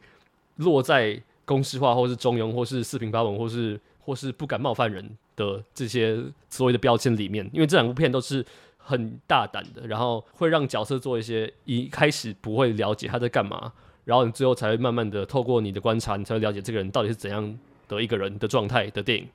[0.56, 1.22] 落在。
[1.50, 6.16] 公式化，或是中庸，或是四平八稳，或是或是不敢冒犯人的这些
[6.48, 8.46] 所谓的标签里面，因为这两部片都是
[8.78, 13.72] 很大胆的，然后会让角色做一些一开始不会了解他在干嘛，
[14.04, 19.28] 然后你最后才会慢慢的透过你的观察，你才会了解这个人到底是怎样的一个人的状态的电影。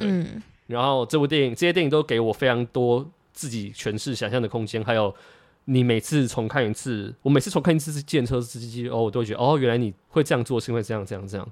[0.00, 5.14] 嗯，然后这部电影，这些电影都给我非常多自己诠释、想象的空间，还有。
[5.72, 11.48] 你每次重看一次，我每次重看一次是建车司机哦，我都会觉得哦，原来你会这样做，是因为这样这样这样。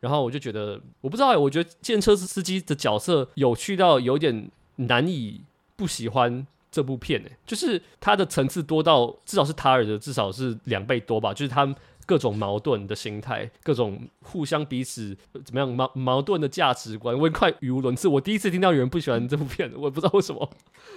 [0.00, 5.42] 然后我就觉得，我不知道哎，我觉得建车司机的角色有趣到有点难以
[5.76, 11.66] 不喜欢这部片呢，就是它的层次多到至少是塔尔的至少是两倍多吧，就是他
[12.10, 18.08] 各种矛盾的心态，各种互相彼此怎么样矛矛盾的价值观，我也快语无伦次。
[18.08, 20.50] 我第一次听到有人不喜欢这部片，我也不知道为什么。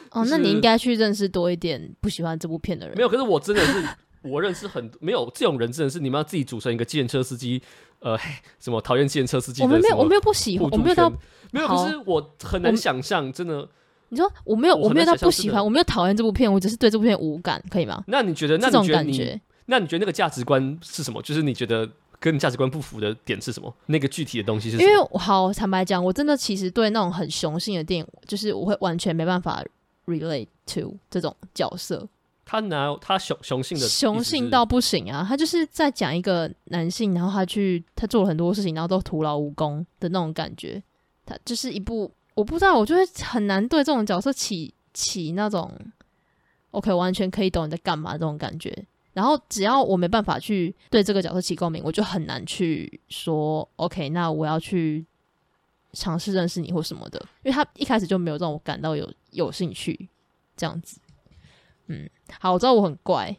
[0.09, 2.97] 哦，那你应该去认识多一点不喜欢这部片的人。
[2.97, 3.87] 没有，可是我真的是
[4.23, 7.61] 我认识很没有这种人，真的是你们要自己组成一个计程车司机，
[7.99, 8.17] 呃，
[8.59, 9.61] 什么讨厌计程车司机？
[9.61, 11.11] 我们没有，我没有不喜欢，我没有到
[11.51, 13.69] 没有，可是我很难想象，真的。
[14.09, 18.03] 你说我没有，我没有到不喜欢，我没有讨厌这部片，我只是对这部片无感，可以吗？
[18.07, 18.57] 那你觉得？
[18.57, 19.39] 那你觉得你？
[19.65, 21.21] 那你觉得那个价值观是什么？
[21.21, 21.89] 就是你觉得
[22.19, 23.73] 跟你价值观不符的点是什么？
[23.87, 24.89] 那个具体的东西是什么？
[24.89, 29.63] 因为好坦白讲，我真的其实对那种很雄性的电影，就是我会完全没办法
[30.05, 32.07] relate to 这种角色。
[32.45, 35.25] 他拿他雄雄性的雄性到不行啊！
[35.27, 40.83] 他就是在讲一个男性，然后他去他做了很多事情，然后都徒劳无功的那种感觉。
[41.25, 45.71] 他就是一部我不知道，我就会很难对这种角色起起那种
[46.71, 48.85] OK，完全可以懂你在干嘛这种感觉。
[49.13, 55.05] 然后只要我没办法去对这个角色起共鸣，我就很难去说 OK，那我要去
[55.93, 60.09] 尝试认识你或什么的，因为他一开始就没有让我感到有有兴趣
[60.57, 60.99] 这样子。
[61.87, 62.09] 嗯，
[62.39, 63.37] 好，我知道我很怪，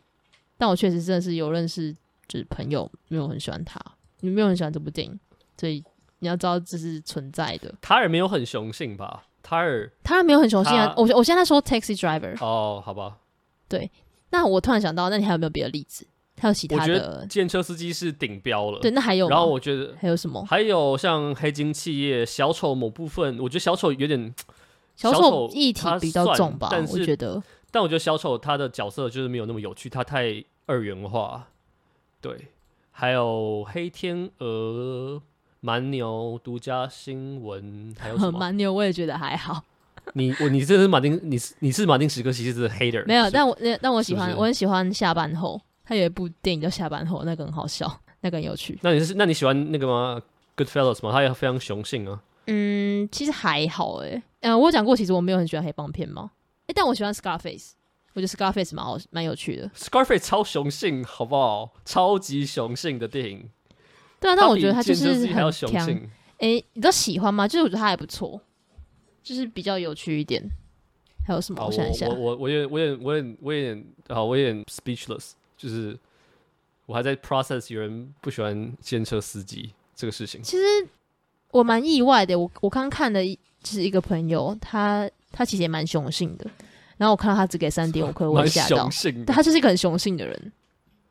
[0.57, 1.93] 但我确实真的是有认识
[2.29, 3.81] 就是朋友没有很喜欢他，
[4.21, 5.19] 你没有很喜欢这部电影，
[5.59, 5.83] 所以
[6.21, 7.75] 你要知道这是存在的。
[7.81, 9.25] 塔尔没有很雄性吧？
[9.43, 10.95] 塔尔，塔尔没有很雄性啊。
[10.97, 12.37] 我我现在说 Taxi Driver。
[12.45, 13.19] 哦，好吧，
[13.69, 13.91] 对。
[14.35, 16.05] 那我突然想到，那你还有没有别的例子？
[16.41, 16.83] 还有其他的？
[16.83, 18.81] 我觉得计程车司机是顶标了。
[18.81, 19.29] 对，那还有。
[19.29, 20.45] 然后我觉得还有什么？
[20.45, 24.35] 还有像黑金企业、小丑某部分，我觉得小丑有点
[24.97, 26.67] 小丑议题比较重吧。
[26.69, 31.47] 但是我觉得，但我觉得小丑他的角色就是没有那么有趣，他太二元化。
[32.21, 32.49] 对，
[32.91, 35.23] 还有黑天鹅、
[35.61, 38.37] 蛮牛、独家新闻，还有什么？
[38.41, 39.63] 蛮牛我也觉得还好。
[40.15, 48.79] 你我你这是马丁，你是你是马丁史柯西斯的 hater 没有，但我但我喜欢是是我很喜欢下班后，他有一部电影叫下班后，那个很好笑，那个很有趣。
[48.83, 50.21] 那你是那你喜欢那个吗
[50.57, 51.11] ？Goodfellas 吗？
[51.13, 52.21] 他也非常雄性啊。
[52.47, 56.31] 嗯，其实还好哎、呃，我有讲过，其实我没有很喜欢黑帮片吗？
[56.63, 57.71] 哎、欸，但我喜欢 Scarface，
[58.13, 59.71] 我觉得 Scarface 蛮好，蛮有趣的。
[59.77, 61.73] Scarface 超雄性，好不好？
[61.85, 63.49] 超级雄性的电影。
[64.21, 66.09] 对啊，但我觉得他就是很雄性。
[66.39, 67.49] 哎、欸，你都喜欢吗？
[67.49, 68.41] 就是我觉得他还不错。
[69.25, 70.41] 就是比较有趣一点，
[71.27, 71.65] 还有什么？
[71.65, 75.99] 我想一下，我我我有点我有点我有点我有点好，我有点 speechless，就是
[76.85, 80.43] 我还在 process 有人不喜欢计程车司机这个事情。
[80.43, 80.63] 其实
[81.51, 83.39] 我蛮意外的，我我刚看的就
[83.73, 86.45] 是一个朋友，他他其实也蛮雄性的，
[86.99, 88.91] 然后我看到他只给三点五颗，我吓到。
[89.27, 90.53] 他就是一个很雄性的人，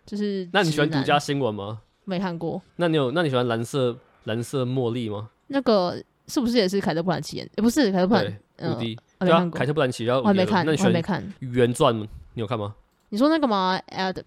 [0.05, 0.47] 就是。
[0.53, 1.82] 那你喜欢独家新闻吗？
[2.05, 2.61] 没看过。
[2.76, 5.32] 那你有那你喜欢蓝色蓝色茉莉吗？
[5.47, 5.99] 那个。
[6.28, 7.49] 是不是也是凯特·布兰奇演？
[7.57, 8.78] 也不是凯特·布兰，嗯，
[9.19, 10.05] 对啊，凯特·布兰奇。
[10.05, 12.07] 然后我还没看，我还没看原传吗？
[12.34, 12.76] 你有看吗？
[13.09, 14.24] 你说那个吗？Adam，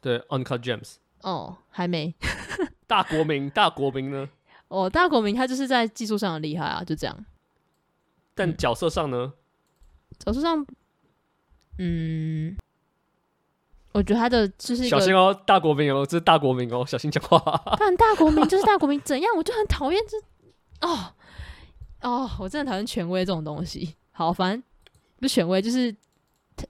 [0.00, 0.94] 对，Uncut Gems。
[1.22, 2.14] 哦，还没。
[2.86, 4.28] 大国民， 大国民呢？
[4.68, 7.24] 哦，大国民他就是在技术上很厉害啊，就这样。
[8.34, 9.32] 但角色上呢？
[10.18, 10.64] 角色上，
[11.78, 12.56] 嗯，
[13.92, 17.42] 我觉得他的就是小心哦，大国民哦，这是大国民哦，小心讲话。
[17.78, 19.36] 但大国民就是大国民，怎样？
[19.36, 21.12] 我就很讨厌这哦。
[22.02, 23.94] 哦，我真的讨厌权威这种东西。
[24.12, 24.62] 好，反正
[25.18, 25.94] 不是权威，就是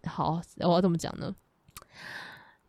[0.06, 0.40] 好。
[0.58, 1.34] 我要怎么讲呢？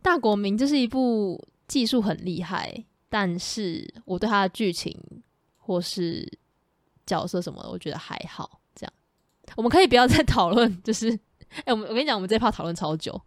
[0.01, 4.95] 大国民就是一部技术很厉害，但是我对它的剧情
[5.57, 6.28] 或是
[7.05, 8.59] 角色什么的，我觉得还好。
[8.74, 8.93] 这样，
[9.55, 10.82] 我们可以不要再讨论。
[10.84, 13.20] 就是，哎、欸，我们我跟你讲，我们这一趴讨论超久，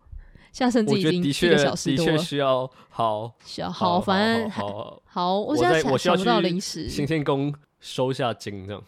[0.52, 2.12] 现在甚至已经一个小时多了。
[2.12, 5.38] 的确需要好，需要好，反正好。
[5.40, 8.82] 我现在想想不到零食，行天宫收下金这样。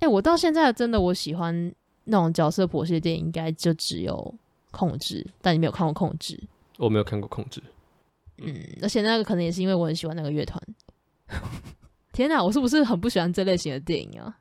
[0.00, 1.72] 哎、欸，我到现在真的我喜欢
[2.04, 4.34] 那种角色婆媳的电影，应该就只有
[4.70, 5.26] 控制。
[5.40, 6.42] 但你没有看过控制？
[6.78, 7.62] 我没有看过控制。
[8.38, 10.60] 嗯，而且那个可能也是因为我很喜欢那个乐团。
[12.12, 14.36] 天哪，我是不是很不喜欢这类型的电影啊？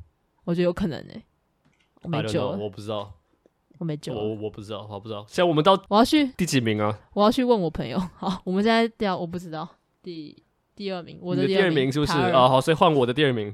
[0.46, 1.24] 我觉得有可能哎、欸。
[2.02, 3.12] 我没救了，我不知道，
[3.78, 5.26] 我没救了，我我不知道，我不知道。
[5.28, 6.98] 现在我们到我要去第几名啊？
[7.14, 8.00] 我要去问我朋友。
[8.16, 9.68] 好，我们现在掉，我不知道
[10.02, 10.42] 第
[10.74, 12.48] 第二名，我的第二名是不是啊？
[12.48, 13.54] 好，所以换我的第二名。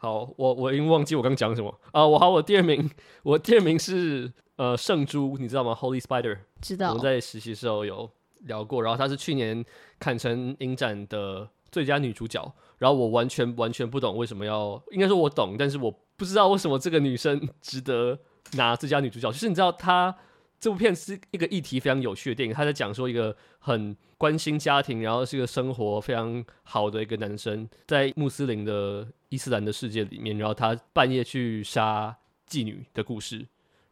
[0.00, 2.06] 好，我我已经忘记我刚讲什么啊！
[2.06, 2.88] 我好，我第二名，
[3.24, 6.94] 我第二名是呃圣珠，你知道吗？Holy Spider，知道。
[6.94, 8.08] 我在实习时候有
[8.44, 9.64] 聊过，然后她是去年
[9.98, 18.18] 坎城影展的最佳女主角，然后我完全完全不懂为什么要，应该说我懂，但是我不知道为什么这个女生值得
[18.52, 20.14] 拿最佳女主角，就是你知道她。
[20.60, 32.16] 这部片是一个议题非常有趣的电影，他在讲说一个很关心家庭，然后是一个生活非常好的一个男生，在穆斯林的伊斯兰的世界里面，然后他半夜去杀
[32.48, 33.46] 妓女的故事。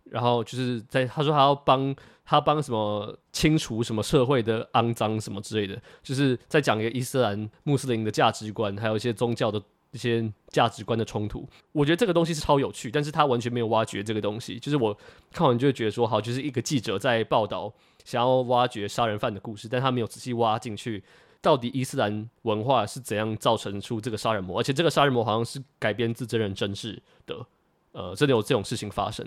[0.05, 1.93] 然后就是在他说他要帮
[2.25, 9.61] 他帮什么清除什么社会的肮脏什么之类的，就是在讲一个伊斯兰穆斯林的价值观，还有一些宗教的
[9.97, 11.49] 一些价值观的冲突。
[11.73, 14.59] 我觉得这个东西是超有趣，但是他完全没有挖掘这个东西。
[14.59, 14.97] 就是我
[15.33, 17.73] 看完就会觉得说，好，就是一个记者在报道
[18.05, 21.03] 想要挖掘杀人犯的故事，但他没有仔细挖进去，
[21.41, 27.47] 到底伊斯兰文化是怎样造成出这个杀人魔，而且这个杀人魔好像是改编自真人真事的，
[27.93, 29.27] 呃，真的有这种事情发生。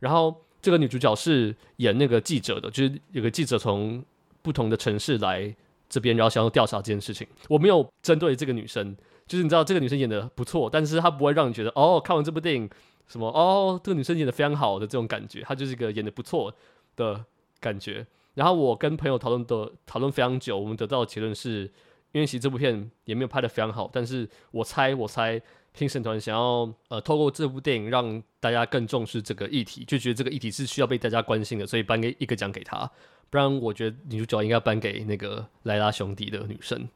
[0.00, 4.02] 然后这个女主角是演那个记者的，就是有个记者从
[4.42, 5.54] 不同的城市来
[5.88, 7.26] 这边，然后想要调查这件事情。
[7.48, 8.96] 我没有针对这个女生，
[9.28, 12.68] 就是你知道这个女生演的不错，但是她不会让你觉得哦，看完这部电影
[13.06, 16.52] 什么哦，这个女生演的非常好的这种感觉，她就是一个演的不错
[16.96, 17.24] 的
[17.60, 18.06] 感觉。
[18.34, 21.62] 然后我跟朋友讨论的讨论非常久，我们得到的结论是，
[22.12, 25.40] 因为其实这部片也没有拍的非常好，但是我猜我猜。
[25.70, 32.90] 评审团想要呃透过这部电影让大家更重视这个议题，就觉得这个议题是需要被大家关心的，所以颁给一个奖给他。
[33.30, 36.88] 不然我觉得女主角应该颁给那个莱拉兄弟的女生。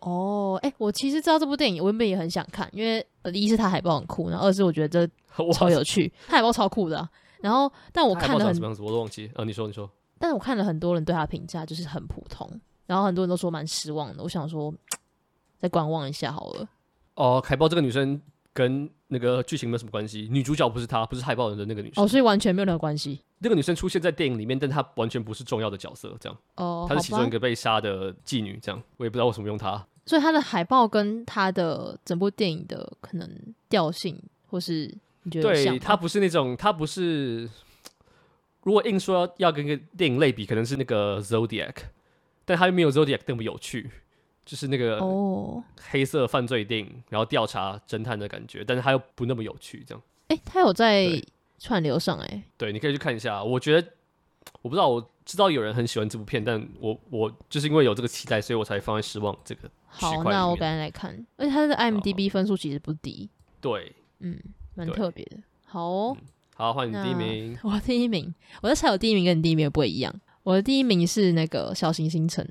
[0.00, 7.10] 对，哦，哎，我其实知道这部电影，我原本也很想看，因为一是它海报很酷，然后二是我觉得 这超有趣，它海报超酷的啊。
[7.40, 9.30] 然后但我看了很什么样子我都忘记。
[9.34, 9.88] 呃，你说你说，
[10.18, 12.48] 但是我看了很多人对他评价就是很普通，
[12.86, 14.22] 然后很多人都说蛮失望的。
[14.22, 14.72] 我想说
[15.58, 16.68] 再观望一下好了。
[17.14, 18.20] 哦，海报这个女生
[18.52, 22.04] 跟那个剧情没有什么关系，女主角不是她，不是海报人的那个女生。
[22.04, 23.20] 哦，所以完全没有任何关系。
[23.38, 26.38] 那个女生出现在电影里面，但她完全不是重要的角色，这样。
[26.56, 28.82] 哦，她是其中一个被杀的妓女，这样。
[28.96, 29.86] 我也不知道为什么用她。
[30.06, 33.28] 所以她的海报跟她的整部电影的可能
[33.68, 34.92] 调性，或是
[35.22, 35.52] 你觉得？
[35.52, 37.48] 对，她不是那种，她不是。
[38.62, 41.74] 如果硬说要跟个电影类比，可能是那个 Zodiac，
[42.44, 43.88] 但她又没有 Zodiac 那么有趣。
[44.46, 46.94] 就是那个哦，黑色犯罪电影，oh.
[47.10, 50.02] 然后调查侦探的感觉，但是他又不那么有趣，这样。
[50.28, 51.20] 哎、欸，它有在
[51.58, 52.42] 串流上哎。
[52.56, 53.42] 对，你可以去看一下。
[53.42, 53.88] 我觉得，
[54.62, 59.68] 我不知道，我知道有人很喜欢这部片，但我我就是因为有这个期待，所以我才放在失望这个。
[59.88, 61.26] 好，那我赶紧来看。
[61.36, 63.28] 而且他的 IMDB 分数其实不低。
[63.60, 64.40] 对，嗯，
[64.76, 65.38] 蛮特别的。
[65.64, 67.58] 好哦，嗯、好，换你第一名。
[67.64, 68.32] 我第一名，
[68.62, 70.14] 我在猜我第一名跟你第一名不会一样。
[70.44, 72.46] 我的第一名是那个小行星城。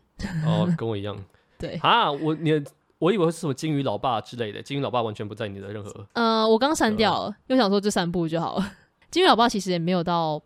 [0.46, 1.18] 哦，跟我一样。
[1.58, 2.51] 对啊，我你
[2.97, 6.08] 我以为是什么金鱼老爸之类的，金鱼老爸完全不在你的任何。
[6.14, 8.72] 呃，我刚删掉了，又想说这三部就好了。
[9.12, 10.41] 金鱼老爸其实也没有到，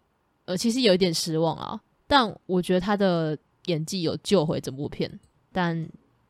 [0.45, 1.79] 呃，其实有一点失望啊。
[2.07, 5.19] 但我觉得他的演技有救回整部片。
[5.51, 5.87] 但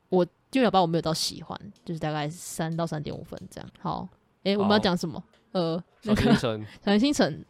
[0.09, 3.69] 我金鱼老爸我没有到喜欢，就是大概三到三点五分这样。
[3.79, 4.07] 好，
[4.43, 5.23] 哎、欸，我们要讲什么？
[5.51, 7.45] 呃，小星辰， 小行星城。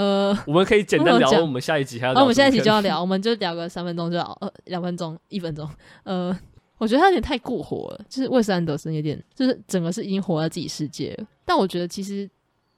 [0.00, 2.20] 呃， 我们可以简单聊，我们下一集还要聊。
[2.20, 5.68] 哦，我们下一集就要聊，我们就聊个三分钟就好，呃，两分钟，一分钟。
[6.04, 6.34] 呃，
[6.78, 11.26] 我觉得他有点太过火了，就是魏斯安德森有点，就是整个是已经活在自己世界了。
[11.44, 12.26] 但我觉得其实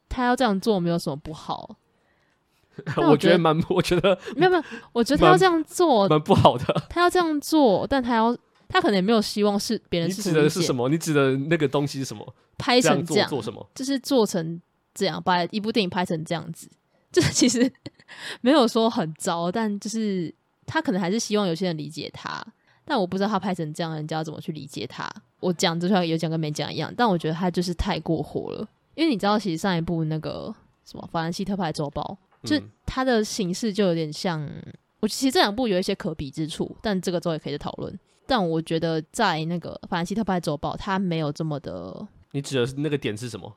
[0.08, 1.76] 他要这样做没有什么不好。
[2.96, 6.64] 我觉，得蛮，我觉得 没有没有，我觉得他要这样做蛮不好的。
[6.90, 10.08] 他要这样做，但他要他可能也没有希望是别人。
[10.08, 10.88] 你指的是什么？
[10.88, 12.34] 你指的那个东西是什么？
[12.58, 13.64] 拍成这样，做什么？
[13.74, 14.60] 就是做成
[14.92, 16.68] 这样，把一部电影拍成这样子。
[17.12, 17.70] 这其实
[18.40, 20.34] 没有说很糟，但就是
[20.66, 22.44] 他可能还是希望有些人理解他。
[22.84, 25.08] 但我不知道他拍成这样，人家要怎么去理解他。
[25.38, 28.68] 我讲就像有讲跟没讲一样，但我觉得他就是太过火了。
[28.94, 30.52] 因为你知道，其实上一部那个
[30.84, 34.48] 什么《法兰西特派周报》，就它的形式就有点像。
[35.00, 37.98] 我其实这两部有一些可比之处，但这个之后也可以再讨论。
[38.26, 42.06] 但我觉得在那个《法兰西特派周报》，它没有这么的。
[42.30, 43.56] 你指的是那个点是什么？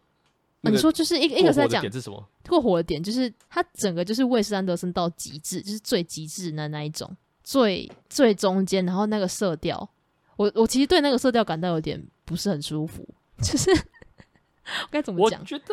[0.61, 9.89] 啊、你说就是一个一个是在讲点是什么过火的点，就是它整个就是魏斯安德森到极致，就是最极致的那一种，最最中间，然后那个色调，
[10.37, 13.07] 我我其实对那个色调感到有点不是很舒服，
[13.41, 13.69] 就是
[14.91, 15.39] 该怎么讲？
[15.41, 15.65] 我觉得。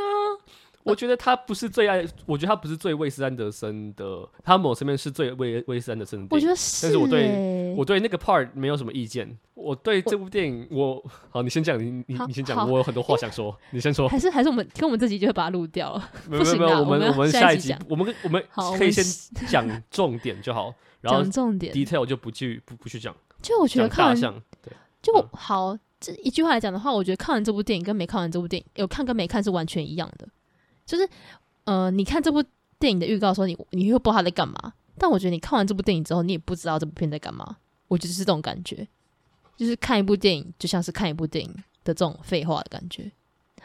[0.84, 6.26] 我觉得他不是最爱，我觉得他不是最威斯安德森的，他某层面是最威威斯安德森的。
[6.30, 9.38] 我觉得是，但是我对我对那个 part 没有什么意见。
[9.54, 14.08] 我对这部电影，我，我好，你先讲，你你你先讲，我有很多话想说，你先说。
[14.08, 16.10] 还是还是我们听我们这集就会把它录掉了？
[16.28, 18.42] 没有没有，我们我们下一集，我们我们
[18.76, 19.04] 可以先
[19.46, 23.14] 讲重点就好， 然后重点 detail 就不去不不去讲。
[23.40, 24.20] 就我觉得看完
[24.62, 30.26] 对，就好这一句话来讲的话，我觉得看完这部电影跟没看完这部电影，有看跟没看是完全一样的。
[30.84, 31.08] 就是，
[31.64, 32.42] 呃，你看这部
[32.78, 34.72] 电影的预告的时候，你你又不知道他在干嘛。
[34.98, 37.56] 但我觉得你看完这部电影之后，你也不知道这部片在干嘛。
[37.88, 38.86] 我觉得是这种感觉，
[39.56, 41.50] 就是看一部电影就像是看一部电影
[41.84, 43.10] 的这种废话的感觉。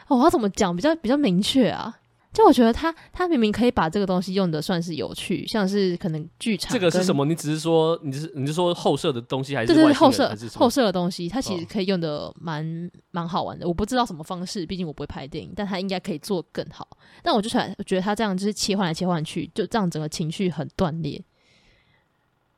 [0.06, 1.98] 哦，我要怎么讲比较比较明确啊？
[2.30, 6.72] 就我觉得他他明明可以把这个东西用的算是有趣，像是可能剧场。
[6.72, 7.24] 这个是什么？
[7.24, 9.68] 你只是说你是你是说后设的东西还是？
[9.68, 12.62] 对对对，后设后设的东西，它其实可以用的蛮
[13.10, 13.66] 蛮、哦、好玩的。
[13.66, 16.86] 我不知道什么方式，毕竟我不会拍电影，但他应该可以做更好。
[17.22, 21.20] 但我就想，我觉得他这样就是切换来切换去，就这样整个情绪很断裂。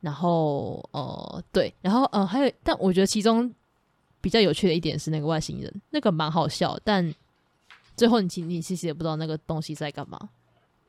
[0.01, 3.51] 然后呃对，然后呃还有，但我觉得其中
[4.21, 7.15] 比较有趣的一点是那个外星人，那个蛮好笑，但。
[8.01, 10.19] 最后你其你其实也不知道那个东西在干嘛，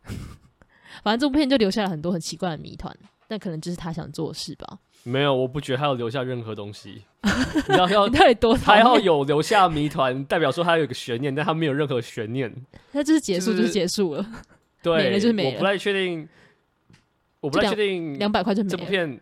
[1.04, 2.98] 反正这部片就留下了很多很奇怪的谜团，
[3.28, 4.80] 但可能就是他想做的事吧。
[5.04, 7.04] 没有，我不觉得他要留下任何东西。
[7.68, 12.50] 你要要 太多，他要有留下谜团，代表说他有个悬念，但他没有任何悬念。
[12.94, 14.26] 那就是结束，就是结束了。
[14.82, 15.50] 对，没了就是没了。
[15.52, 16.30] 我不太确定，
[17.42, 18.78] 我不太确定两百块就没了。
[18.78, 19.20] 这部片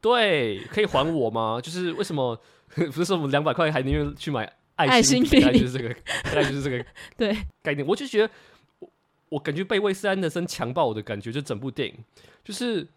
[0.00, 1.60] 对可以还我吗？
[1.62, 2.36] 就是为什么
[2.74, 4.52] 不是说我们两百块还宁愿去买？
[4.76, 5.94] 爱心笔，爱心就是这个，
[6.24, 6.84] 大概就是这个
[7.16, 7.86] 对概念。
[7.86, 8.32] 我就觉得，
[8.80, 8.90] 我
[9.28, 11.94] 我感觉被威斯安德森强暴我的感觉，就整部电影，
[12.42, 12.88] 就是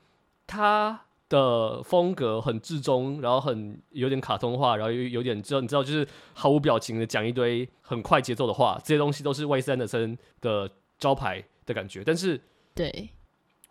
[0.47, 12.03] 他的风格很至中，然后很有点卡通化，然后有有点知道你知道，就是毫无表情的讲一堆很快节奏的话，这些东西都是威斯安德森的招牌的感觉。
[12.05, 12.41] 但是，
[12.73, 13.09] 对，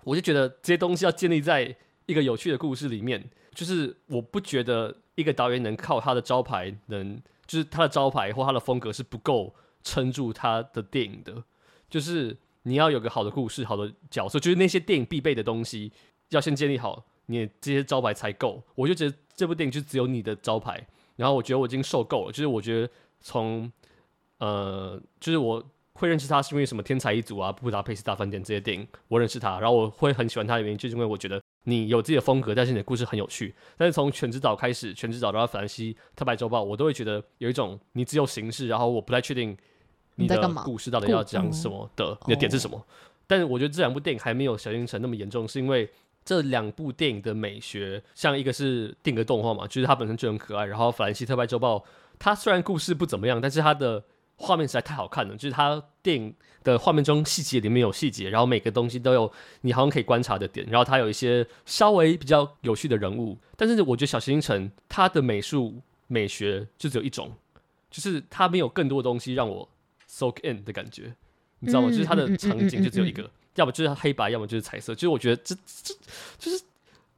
[0.05, 1.75] 我就觉得这些东西要建立在
[2.07, 7.21] 一个有趣的故事里面，就是我不觉得一个导演能靠他的招牌能。
[7.47, 11.45] 就是他的招牌或他的风格是不够撑住他的电影的，
[11.89, 15.93] 就是你要有个好的故事、好的角色，就是那些电影必备的东西
[16.31, 18.63] 要先建立好，你这些招牌才够。
[18.75, 20.87] 我就觉得这部电影就只有你的招牌，
[21.17, 22.33] 然后我觉得我已经受够了。
[22.33, 22.91] 就是我觉得
[23.21, 23.71] 从
[24.39, 31.41] 呃，就是我会认识他是因为什么《天才一族》啊、《布达佩斯大饭店》这些电影，我认识他，然后我会很喜欢他的原因，就是因为我觉得。
[31.65, 33.55] 你有自己的风格，但是你的故事很有趣。
[33.77, 39.57] 但是从《全职岛》开始，《全职导》到《法兰西特派周报》，我都会觉得有一种你只有形式，然后我不太确定
[40.17, 42.85] 你的故事到底要讲什么的，你的点是什么。
[43.27, 45.91] 但是我觉得这两部电影还没有《小星辰》那么严重，是因为
[46.25, 50.67] 这两部电影的美学，像一个是定格动画嘛，就是它本身就很可爱。
[50.67, 51.79] 然后《法兰西特派周报》，
[52.19, 54.05] 它虽然故事不怎么样，但是它的
[54.37, 59.31] 画面实在太好看了，就是它电影的画面中细节里面有细节，然后每个东西都有
[59.61, 67.33] 你好像可以观察的点，然后它有一些稍微比较有趣的人物，但是我觉得小行星它的美术美学就只有一种，
[67.91, 69.69] 就是它没有更多的东西让我
[70.11, 71.15] soak in 的感觉，
[71.61, 71.89] 你知道吗？
[71.89, 75.95] 就是它的场景就只有一个，要么就是黑白，要么就是彩色，就是我觉得这这
[76.39, 76.63] 就是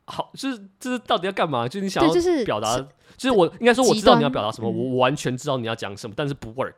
[0.04, 1.66] 好，就是这是到底要干嘛？
[1.66, 2.12] 就是你想要
[2.44, 2.78] 表达，
[3.16, 6.74] 就是我应该说我知道你要表达什么，我完全知道你要讲什么，但是不 work。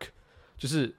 [0.59, 0.95] 就是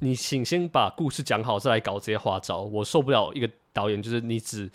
[0.00, 2.60] 你请先把故事讲好，再来搞这些花招。
[2.60, 4.70] 我受不了一个导演，就是你只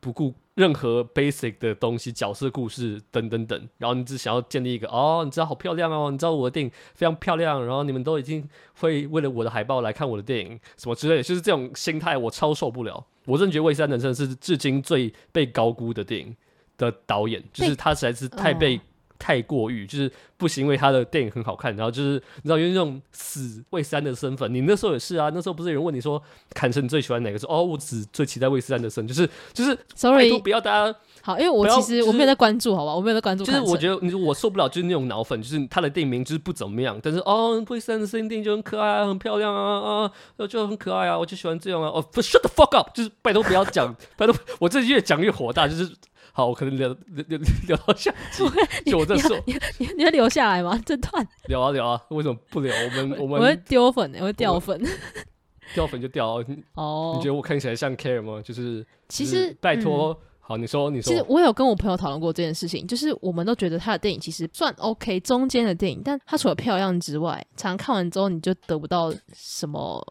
[0.00, 8.48] 不顾任何 basic 的东西，角色故事等等等，然后你只想要建立一个哦，你知道好漂亮哦，你知道我的电影非常漂亮，然后你们都已经
[8.80, 13.04] 会为了我的海报来看我的电影什么之类的，就是这种心态我超受不了。
[13.26, 16.36] 我真的觉得魏三人生是至今最被高估的电影
[16.78, 18.80] 的导演，就是他实在是太被。
[19.22, 26.20] 太过于就是不行，因为他的电影很好看，然后就是你知道，因为那种死韦斯安的身份，你那时候也是啊，那时候不是有人问你说，
[26.52, 27.38] 坎城你最喜欢哪个？
[27.38, 40.02] 说哦，我只最期待魏斯安的身，就是就是，sorry，都不要大家好，因为我其实、就是、我没有在关注，好吧，我没有在关注，就是我觉得你说我受不了，就是那种脑粉，就是他的电影名就是不怎么样，但是哦，魏斯安的声音电影就很可爱啊，很漂亮啊
[40.36, 45.88] 啊，就很可爱啊，我就喜欢这样啊，哦，shut the fuck up，就是拜托不要讲， 拜托，我这越讲越火大，就是。
[46.34, 48.42] 好，我可能留留留留到下集。
[48.90, 50.80] 就我这说，你你你会留下来吗？
[50.86, 52.74] 这段聊啊聊啊，为什么不聊？
[52.74, 54.82] 我们我们我会丢粉，我会掉粉，
[55.74, 56.42] 掉粉就掉。
[56.74, 58.40] 哦，你觉得我看起来像 care 吗？
[58.42, 61.12] 就是其实拜托，好，你说你说。
[61.12, 70.02] 其实我有跟我朋友讨论过这件事情，就是我们都觉得他的电影其实算 OK，中间的电影，但他除了漂亮之外，常常看完之后你就得不到什么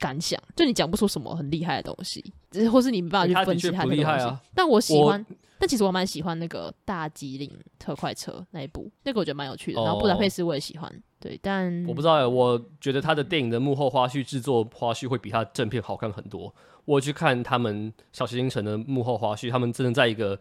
[0.00, 2.32] 感想，就你讲不出什么很厉害的东西，
[2.68, 4.36] 或是你没办法去分析他的东西。
[4.56, 5.24] 但我喜欢。
[5.58, 9.82] 但其实我蛮喜欢那个大吉岭特快车那一部，那个我觉得蛮有趣的。
[9.82, 16.54] 然后布达佩斯我也喜欢，对，但我不知道哎，我觉得他的电影的幕后花絮制作花絮会比他正片好看很多。
[16.84, 20.38] 我去看他们小行星城的幕后花絮，他们真的在一个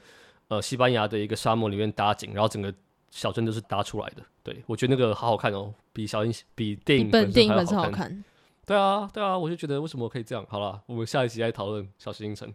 [0.48, 2.74] 呃西班牙的一个沙漠里面搭景，然后整个
[3.10, 4.24] 小镇都是搭出来的。
[4.44, 7.84] 对，我觉得那个好好看哦，比小星比电影本身还好看。
[7.84, 8.24] 好看
[8.66, 10.46] 对啊，对啊，我就觉得为什么可以这样？
[10.48, 12.54] 好了，我们下一集再讨论小行星城。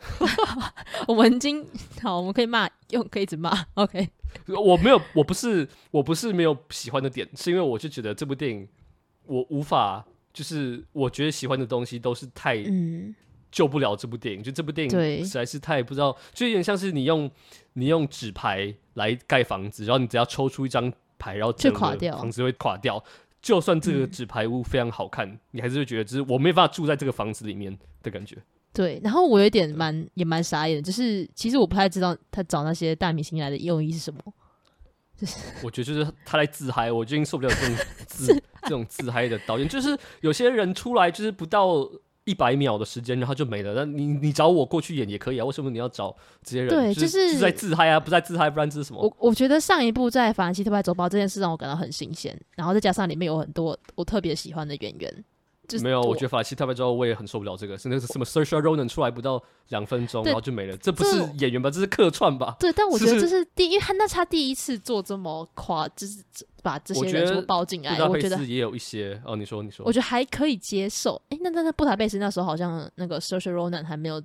[1.06, 1.66] 我们已经
[2.02, 3.66] 好，我们可以骂，用可以一直骂。
[3.74, 4.08] OK，
[4.46, 8.68] 我没有，我不是，我不是没有喜欢的点，是因为我就觉得这部电影
[9.26, 12.56] 我无法，就是我觉得喜欢的东西都是太
[13.50, 14.40] 救不了这部电影。
[14.40, 17.30] 嗯、就这部电影实在是太不知道，就有点像是你用
[17.74, 23.02] 你用纸牌来盖房子，然后你只要抽出一张牌，然后就垮掉房子会垮掉。
[23.42, 28.36] 就算这个纸牌屋非常好看，嗯、你还是会觉得，就是我没办法住在这个房子里面的感觉。
[28.72, 34.20] 对，然后我有一点蛮也蛮傻眼的，就是其实我不太知道他找那些大明星来的用意是什么。
[35.16, 38.26] 就是 我觉得就是他来自嗨，我最近受不了这种自
[38.62, 41.90] 这种自嗨的导演，就是有些人出来就是不到。
[42.24, 43.72] 一百秒的时间，然后就没了。
[43.74, 46.14] 那你你找我过去演也可以啊，为什么你要找
[46.44, 46.68] 这些人？
[46.68, 49.02] 对，就是在自嗨啊，不在自嗨，不然这是什么？
[49.02, 55.24] 我我觉得上一部在《法兰西特派走报》这件事让我感到很新鲜，然后再加上里面有很多我特别喜欢的演员。
[55.78, 61.70] 没有，我觉得法西特派之后我也很受不了这个，是那个什么 Saoirse Ronan 出来不到两分钟，然后就没了，这不是演员吧？
[61.70, 62.56] 这是客串吧？
[62.58, 66.22] 对，但我觉得这是第一，因为那他第一次做这么夸，就是
[66.62, 69.36] 把这些人都包进来，我觉得也有一些哦。
[69.36, 71.20] 你说，你说，我觉得还可以接受。
[71.28, 74.22] 哎，那那那布达佩斯那时候好像那个 Saoirse Ronan 还没有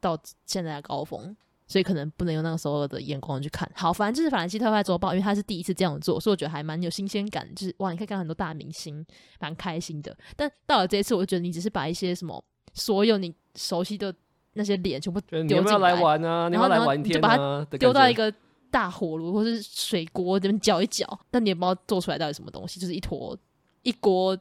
[0.00, 1.36] 到现在的高峰。
[1.72, 3.66] 所以可能不能用那个时候的眼光去看。
[3.74, 7.48] 好，反正就是《法兰西特派周报》，因为他是第一次这样做，所以我觉得还蛮有新鲜感。
[7.54, 9.04] 就是哇，你可以看很多大明星，
[9.40, 10.14] 蛮开心的。
[10.36, 12.44] 但到了这一次，我就觉得你只是把一些什么
[12.74, 14.14] 所有你熟悉的
[14.52, 18.32] 那些脸全部丢进来，来玩啊，然后然后就把它丢到一个
[18.70, 23.36] 大火炉或是水锅这边搅一搅，但你也不知道做出来到底什么东西，就是一坨
[23.82, 24.38] 一锅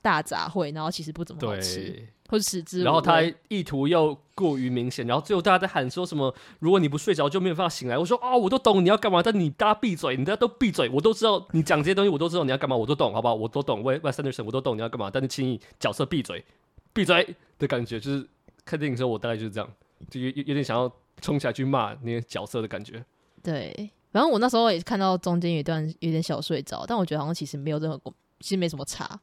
[0.00, 2.08] 大杂烩，然后其实不怎么好吃。
[2.30, 6.32] 或者实质，然后他意图又过于明显，然后最后大家在喊说什么？
[6.60, 7.98] 如果你不睡着，就没有办法醒来。
[7.98, 13.34] 我说啊、哦，我都懂你要干嘛，但你大家闭嘴，你大家都闭嘴，我都知道你讲这些东西，我都知道你要干嘛，我都懂，好不好？
[13.34, 16.44] 我都懂，Wes Anderson，我都懂你要干嘛，但是请你角色闭嘴，
[16.92, 18.28] 闭嘴的感觉，就是
[18.64, 19.68] 看电影的时候，我大概就是这样，
[20.08, 20.88] 就有有点想要
[21.20, 23.04] 冲起来去骂那些角色的感觉。
[23.42, 28.00] 对，然后我那时候也看到中间有一段有点小睡着，但我觉得好像其实没有任何，
[28.38, 29.20] 其实没什么差，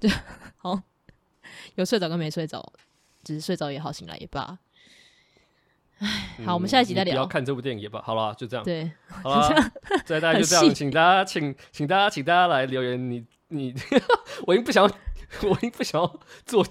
[0.00, 0.10] 对，
[0.56, 0.80] 好。
[1.76, 2.72] 有睡着跟没睡着，
[3.24, 4.58] 只是睡着也好，醒来也罢。
[5.98, 7.12] 唉，好，我们下一集再聊。
[7.14, 8.00] 不要看这部电影也罢。
[8.00, 8.64] 好了，就这样。
[8.64, 9.72] 对， 好了，
[10.04, 13.10] 再大家就这样，请大家，请请大家，请大家来留言。
[13.10, 13.74] 你你，
[14.46, 14.84] 我已经不想，
[15.42, 16.64] 我已经不想要做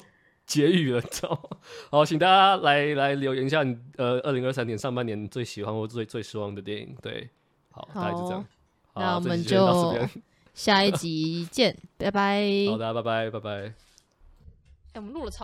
[0.45, 1.57] 结语了，知道吗？
[1.91, 6.95] 好，请大家来来留言一下，你呃，二零二三年上半年最喜欢或最最失望的电影。
[7.01, 7.29] 对，
[7.71, 8.45] 好，大概就这样。
[8.95, 10.07] 那我们就
[10.53, 12.41] 下一集见，拜拜。
[12.69, 13.86] 好的，拜拜，拜拜。
[14.97, 15.35] 我们录了超。